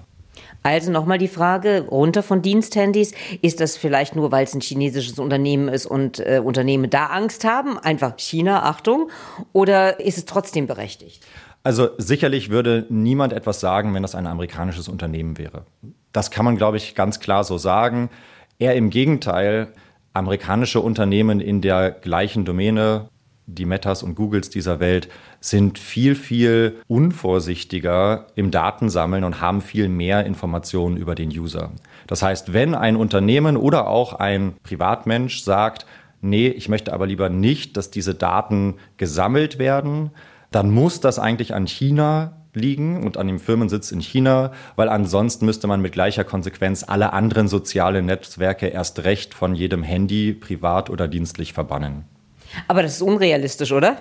Also 0.63 0.91
nochmal 0.91 1.17
die 1.17 1.27
Frage, 1.27 1.85
runter 1.89 2.21
von 2.21 2.41
Diensthandys, 2.41 3.13
ist 3.41 3.59
das 3.61 3.77
vielleicht 3.77 4.15
nur, 4.15 4.31
weil 4.31 4.43
es 4.43 4.53
ein 4.53 4.61
chinesisches 4.61 5.19
Unternehmen 5.19 5.69
ist 5.69 5.85
und 5.85 6.19
äh, 6.19 6.41
Unternehmen 6.43 6.89
da 6.89 7.07
Angst 7.07 7.45
haben, 7.45 7.77
einfach 7.77 8.13
China, 8.17 8.63
Achtung, 8.63 9.09
oder 9.53 9.99
ist 9.99 10.17
es 10.17 10.25
trotzdem 10.25 10.67
berechtigt? 10.67 11.25
Also 11.63 11.89
sicherlich 11.97 12.49
würde 12.49 12.85
niemand 12.89 13.33
etwas 13.33 13.59
sagen, 13.59 13.93
wenn 13.93 14.01
das 14.01 14.15
ein 14.15 14.27
amerikanisches 14.27 14.87
Unternehmen 14.87 15.37
wäre. 15.37 15.65
Das 16.13 16.31
kann 16.31 16.45
man, 16.45 16.57
glaube 16.57 16.77
ich, 16.77 16.95
ganz 16.95 17.19
klar 17.19 17.43
so 17.43 17.57
sagen. 17.57 18.09
Eher 18.57 18.75
im 18.75 18.89
Gegenteil, 18.89 19.67
amerikanische 20.13 20.81
Unternehmen 20.81 21.39
in 21.39 21.61
der 21.61 21.91
gleichen 21.91 22.45
Domäne 22.45 23.09
die 23.55 23.65
Metas 23.65 24.03
und 24.03 24.15
Googles 24.15 24.49
dieser 24.49 24.79
Welt 24.79 25.09
sind 25.39 25.79
viel, 25.79 26.15
viel 26.15 26.77
unvorsichtiger 26.87 28.27
im 28.35 28.51
Datensammeln 28.51 29.23
und 29.23 29.41
haben 29.41 29.61
viel 29.61 29.89
mehr 29.89 30.25
Informationen 30.25 30.97
über 30.97 31.15
den 31.15 31.29
User. 31.29 31.71
Das 32.07 32.21
heißt, 32.21 32.53
wenn 32.53 32.75
ein 32.75 32.95
Unternehmen 32.95 33.57
oder 33.57 33.87
auch 33.87 34.13
ein 34.13 34.53
Privatmensch 34.63 35.41
sagt, 35.41 35.85
nee, 36.21 36.47
ich 36.47 36.69
möchte 36.69 36.93
aber 36.93 37.07
lieber 37.07 37.29
nicht, 37.29 37.77
dass 37.77 37.91
diese 37.91 38.15
Daten 38.15 38.75
gesammelt 38.97 39.59
werden, 39.59 40.11
dann 40.51 40.71
muss 40.71 40.99
das 40.99 41.19
eigentlich 41.19 41.53
an 41.53 41.67
China 41.67 42.33
liegen 42.53 43.03
und 43.03 43.17
an 43.17 43.27
dem 43.27 43.39
Firmensitz 43.39 43.91
in 43.91 44.01
China, 44.01 44.51
weil 44.75 44.89
ansonsten 44.89 45.45
müsste 45.45 45.67
man 45.67 45.81
mit 45.81 45.93
gleicher 45.93 46.23
Konsequenz 46.23 46.83
alle 46.87 47.13
anderen 47.13 47.47
sozialen 47.47 48.05
Netzwerke 48.05 48.67
erst 48.67 49.03
recht 49.03 49.33
von 49.33 49.55
jedem 49.55 49.83
Handy 49.83 50.33
privat 50.33 50.89
oder 50.89 51.07
dienstlich 51.07 51.53
verbannen. 51.53 52.05
Aber 52.67 52.83
das 52.83 52.93
ist 52.93 53.01
unrealistisch, 53.01 53.71
oder? 53.71 53.97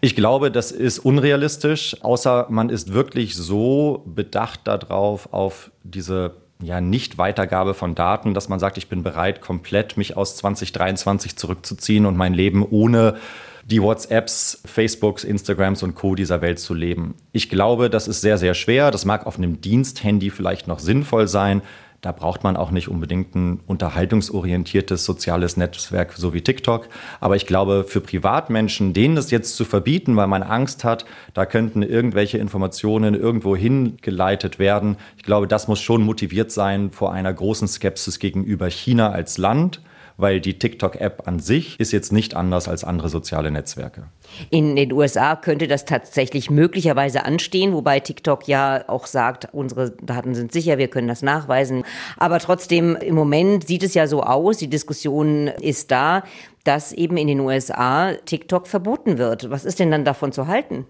Ich 0.00 0.14
glaube, 0.14 0.50
das 0.50 0.70
ist 0.70 0.98
unrealistisch, 0.98 1.96
außer 2.02 2.46
man 2.50 2.68
ist 2.70 2.92
wirklich 2.92 3.34
so 3.34 4.02
bedacht 4.06 4.60
darauf, 4.64 5.32
auf 5.32 5.70
diese 5.82 6.36
ja, 6.62 6.80
Nicht-Weitergabe 6.80 7.74
von 7.74 7.94
Daten, 7.94 8.34
dass 8.34 8.48
man 8.48 8.58
sagt, 8.58 8.78
ich 8.78 8.88
bin 8.88 9.02
bereit, 9.02 9.40
komplett 9.40 9.96
mich 9.96 10.16
aus 10.16 10.36
2023 10.36 11.36
zurückzuziehen 11.36 12.06
und 12.06 12.16
mein 12.16 12.34
Leben 12.34 12.66
ohne 12.68 13.16
die 13.64 13.82
WhatsApps, 13.82 14.62
Facebooks, 14.64 15.24
Instagrams 15.24 15.82
und 15.82 15.94
Co. 15.94 16.14
dieser 16.14 16.40
Welt 16.40 16.58
zu 16.58 16.72
leben. 16.72 17.14
Ich 17.32 17.50
glaube, 17.50 17.90
das 17.90 18.08
ist 18.08 18.22
sehr, 18.22 18.38
sehr 18.38 18.54
schwer. 18.54 18.90
Das 18.90 19.04
mag 19.04 19.26
auf 19.26 19.36
einem 19.36 19.60
Diensthandy 19.60 20.30
vielleicht 20.30 20.66
noch 20.68 20.78
sinnvoll 20.78 21.28
sein. 21.28 21.60
Da 22.00 22.12
braucht 22.12 22.44
man 22.44 22.56
auch 22.56 22.70
nicht 22.70 22.88
unbedingt 22.88 23.34
ein 23.34 23.58
unterhaltungsorientiertes 23.66 25.04
soziales 25.04 25.56
Netzwerk 25.56 26.12
so 26.12 26.32
wie 26.32 26.42
TikTok. 26.42 26.88
Aber 27.18 27.34
ich 27.34 27.44
glaube, 27.44 27.84
für 27.88 28.00
Privatmenschen, 28.00 28.92
denen 28.92 29.16
das 29.16 29.32
jetzt 29.32 29.56
zu 29.56 29.64
verbieten, 29.64 30.14
weil 30.14 30.28
man 30.28 30.44
Angst 30.44 30.84
hat, 30.84 31.06
da 31.34 31.44
könnten 31.44 31.82
irgendwelche 31.82 32.38
Informationen 32.38 33.14
irgendwo 33.14 33.56
hingeleitet 33.56 34.60
werden, 34.60 34.96
ich 35.16 35.24
glaube, 35.24 35.48
das 35.48 35.66
muss 35.66 35.80
schon 35.80 36.02
motiviert 36.02 36.52
sein 36.52 36.92
vor 36.92 37.12
einer 37.12 37.32
großen 37.32 37.66
Skepsis 37.66 38.20
gegenüber 38.20 38.68
China 38.68 39.10
als 39.10 39.36
Land 39.36 39.80
weil 40.18 40.40
die 40.40 40.58
TikTok-App 40.58 41.26
an 41.26 41.38
sich 41.38 41.80
ist 41.80 41.92
jetzt 41.92 42.12
nicht 42.12 42.36
anders 42.36 42.68
als 42.68 42.84
andere 42.84 43.08
soziale 43.08 43.50
Netzwerke. 43.50 44.08
In 44.50 44.76
den 44.76 44.92
USA 44.92 45.36
könnte 45.36 45.68
das 45.68 45.84
tatsächlich 45.86 46.50
möglicherweise 46.50 47.24
anstehen, 47.24 47.72
wobei 47.72 48.00
TikTok 48.00 48.46
ja 48.46 48.84
auch 48.88 49.06
sagt, 49.06 49.48
unsere 49.52 49.92
Daten 50.02 50.34
sind 50.34 50.52
sicher, 50.52 50.76
wir 50.76 50.88
können 50.88 51.08
das 51.08 51.22
nachweisen. 51.22 51.84
Aber 52.16 52.40
trotzdem, 52.40 52.96
im 52.96 53.14
Moment 53.14 53.66
sieht 53.66 53.84
es 53.84 53.94
ja 53.94 54.06
so 54.06 54.22
aus, 54.22 54.58
die 54.58 54.68
Diskussion 54.68 55.46
ist 55.46 55.90
da, 55.90 56.24
dass 56.64 56.92
eben 56.92 57.16
in 57.16 57.28
den 57.28 57.40
USA 57.40 58.12
TikTok 58.26 58.66
verboten 58.66 59.18
wird. 59.18 59.50
Was 59.50 59.64
ist 59.64 59.78
denn 59.78 59.90
dann 59.90 60.04
davon 60.04 60.32
zu 60.32 60.48
halten? 60.48 60.84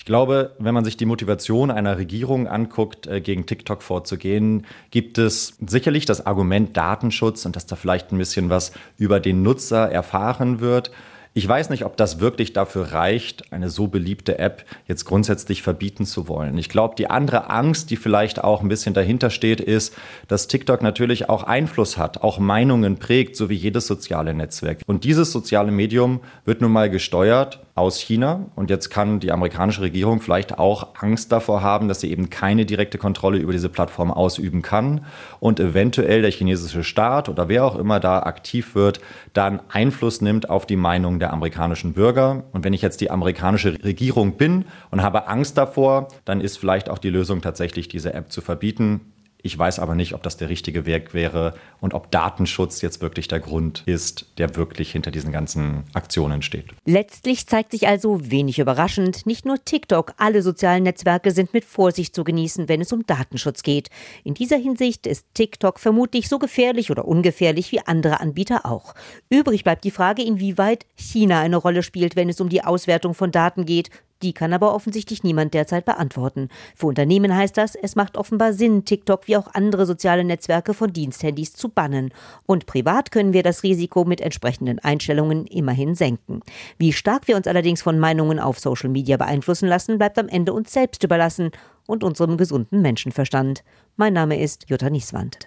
Ich 0.00 0.06
glaube, 0.06 0.52
wenn 0.58 0.72
man 0.72 0.86
sich 0.86 0.96
die 0.96 1.04
Motivation 1.04 1.70
einer 1.70 1.98
Regierung 1.98 2.48
anguckt, 2.48 3.06
äh, 3.06 3.20
gegen 3.20 3.44
TikTok 3.44 3.82
vorzugehen, 3.82 4.64
gibt 4.90 5.18
es 5.18 5.58
sicherlich 5.60 6.06
das 6.06 6.24
Argument 6.24 6.74
Datenschutz 6.74 7.44
und 7.44 7.54
dass 7.54 7.66
da 7.66 7.76
vielleicht 7.76 8.10
ein 8.10 8.16
bisschen 8.16 8.48
was 8.48 8.72
über 8.96 9.20
den 9.20 9.42
Nutzer 9.42 9.90
erfahren 9.90 10.60
wird. 10.60 10.90
Ich 11.34 11.46
weiß 11.46 11.68
nicht, 11.68 11.84
ob 11.84 11.98
das 11.98 12.18
wirklich 12.18 12.54
dafür 12.54 12.92
reicht, 12.92 13.52
eine 13.52 13.68
so 13.68 13.88
beliebte 13.88 14.38
App 14.38 14.64
jetzt 14.88 15.04
grundsätzlich 15.04 15.60
verbieten 15.60 16.06
zu 16.06 16.28
wollen. 16.28 16.56
Ich 16.56 16.70
glaube, 16.70 16.94
die 16.96 17.10
andere 17.10 17.50
Angst, 17.50 17.90
die 17.90 17.96
vielleicht 17.96 18.42
auch 18.42 18.62
ein 18.62 18.68
bisschen 18.68 18.94
dahinter 18.94 19.28
steht, 19.28 19.60
ist, 19.60 19.94
dass 20.28 20.48
TikTok 20.48 20.80
natürlich 20.80 21.28
auch 21.28 21.42
Einfluss 21.42 21.98
hat, 21.98 22.22
auch 22.22 22.38
Meinungen 22.38 22.96
prägt, 22.96 23.36
so 23.36 23.50
wie 23.50 23.54
jedes 23.54 23.86
soziale 23.86 24.32
Netzwerk. 24.32 24.78
Und 24.86 25.04
dieses 25.04 25.30
soziale 25.30 25.70
Medium 25.70 26.20
wird 26.46 26.62
nun 26.62 26.72
mal 26.72 26.88
gesteuert 26.88 27.60
aus 27.80 27.98
China. 27.98 28.46
Und 28.54 28.70
jetzt 28.70 28.90
kann 28.90 29.20
die 29.20 29.32
amerikanische 29.32 29.80
Regierung 29.80 30.20
vielleicht 30.20 30.58
auch 30.58 30.88
Angst 31.00 31.32
davor 31.32 31.62
haben, 31.62 31.88
dass 31.88 32.00
sie 32.00 32.10
eben 32.10 32.28
keine 32.28 32.66
direkte 32.66 32.98
Kontrolle 32.98 33.38
über 33.38 33.52
diese 33.52 33.70
Plattform 33.70 34.10
ausüben 34.10 34.60
kann 34.60 35.06
und 35.40 35.58
eventuell 35.58 36.20
der 36.20 36.30
chinesische 36.30 36.84
Staat 36.84 37.28
oder 37.28 37.48
wer 37.48 37.64
auch 37.64 37.76
immer 37.76 37.98
da 37.98 38.20
aktiv 38.20 38.74
wird, 38.74 39.00
dann 39.32 39.60
Einfluss 39.70 40.20
nimmt 40.20 40.50
auf 40.50 40.66
die 40.66 40.76
Meinung 40.76 41.18
der 41.18 41.32
amerikanischen 41.32 41.94
Bürger. 41.94 42.44
Und 42.52 42.64
wenn 42.64 42.74
ich 42.74 42.82
jetzt 42.82 43.00
die 43.00 43.10
amerikanische 43.10 43.82
Regierung 43.82 44.36
bin 44.36 44.66
und 44.90 45.02
habe 45.02 45.26
Angst 45.26 45.56
davor, 45.56 46.08
dann 46.26 46.40
ist 46.40 46.58
vielleicht 46.58 46.90
auch 46.90 46.98
die 46.98 47.10
Lösung 47.10 47.40
tatsächlich, 47.40 47.88
diese 47.88 48.12
App 48.12 48.30
zu 48.30 48.42
verbieten. 48.42 49.00
Ich 49.42 49.58
weiß 49.58 49.78
aber 49.78 49.94
nicht, 49.94 50.14
ob 50.14 50.22
das 50.22 50.36
der 50.36 50.48
richtige 50.48 50.86
Weg 50.86 51.14
wäre 51.14 51.54
und 51.80 51.94
ob 51.94 52.10
Datenschutz 52.10 52.82
jetzt 52.82 53.00
wirklich 53.00 53.28
der 53.28 53.40
Grund 53.40 53.82
ist, 53.86 54.26
der 54.38 54.56
wirklich 54.56 54.92
hinter 54.92 55.10
diesen 55.10 55.32
ganzen 55.32 55.84
Aktionen 55.94 56.42
steht. 56.42 56.66
Letztlich 56.84 57.46
zeigt 57.46 57.72
sich 57.72 57.88
also 57.88 58.30
wenig 58.30 58.58
überraschend, 58.58 59.26
nicht 59.26 59.44
nur 59.44 59.64
TikTok, 59.64 60.14
alle 60.18 60.42
sozialen 60.42 60.82
Netzwerke 60.82 61.30
sind 61.30 61.54
mit 61.54 61.64
Vorsicht 61.64 62.14
zu 62.14 62.24
genießen, 62.24 62.68
wenn 62.68 62.80
es 62.80 62.92
um 62.92 63.06
Datenschutz 63.06 63.62
geht. 63.62 63.88
In 64.24 64.34
dieser 64.34 64.56
Hinsicht 64.56 65.06
ist 65.06 65.26
TikTok 65.34 65.80
vermutlich 65.80 66.28
so 66.28 66.38
gefährlich 66.38 66.90
oder 66.90 67.06
ungefährlich 67.06 67.72
wie 67.72 67.80
andere 67.80 68.20
Anbieter 68.20 68.66
auch. 68.66 68.94
Übrig 69.28 69.64
bleibt 69.64 69.84
die 69.84 69.90
Frage, 69.90 70.22
inwieweit 70.22 70.86
China 70.96 71.40
eine 71.40 71.56
Rolle 71.56 71.82
spielt, 71.82 72.16
wenn 72.16 72.28
es 72.28 72.40
um 72.40 72.48
die 72.48 72.64
Auswertung 72.64 73.14
von 73.14 73.30
Daten 73.30 73.64
geht. 73.64 73.90
Die 74.22 74.32
kann 74.32 74.52
aber 74.52 74.74
offensichtlich 74.74 75.22
niemand 75.22 75.54
derzeit 75.54 75.84
beantworten. 75.84 76.48
Für 76.74 76.86
Unternehmen 76.86 77.34
heißt 77.34 77.56
das, 77.56 77.74
es 77.74 77.96
macht 77.96 78.16
offenbar 78.16 78.52
Sinn, 78.52 78.84
TikTok 78.84 79.28
wie 79.28 79.36
auch 79.36 79.54
andere 79.54 79.86
soziale 79.86 80.24
Netzwerke 80.24 80.74
von 80.74 80.92
Diensthandys 80.92 81.54
zu 81.54 81.68
bannen. 81.68 82.12
Und 82.46 82.66
privat 82.66 83.12
können 83.12 83.32
wir 83.32 83.42
das 83.42 83.62
Risiko 83.62 84.04
mit 84.04 84.20
entsprechenden 84.20 84.78
Einstellungen 84.80 85.46
immerhin 85.46 85.94
senken. 85.94 86.40
Wie 86.78 86.92
stark 86.92 87.28
wir 87.28 87.36
uns 87.36 87.46
allerdings 87.46 87.82
von 87.82 87.98
Meinungen 87.98 88.38
auf 88.38 88.58
Social 88.58 88.90
Media 88.90 89.16
beeinflussen 89.16 89.68
lassen, 89.68 89.98
bleibt 89.98 90.18
am 90.18 90.28
Ende 90.28 90.52
uns 90.52 90.72
selbst 90.72 91.02
überlassen 91.04 91.50
und 91.86 92.04
unserem 92.04 92.36
gesunden 92.36 92.82
Menschenverstand. 92.82 93.64
Mein 93.96 94.12
Name 94.12 94.40
ist 94.40 94.68
Jutta 94.68 94.90
Nieswand. 94.90 95.38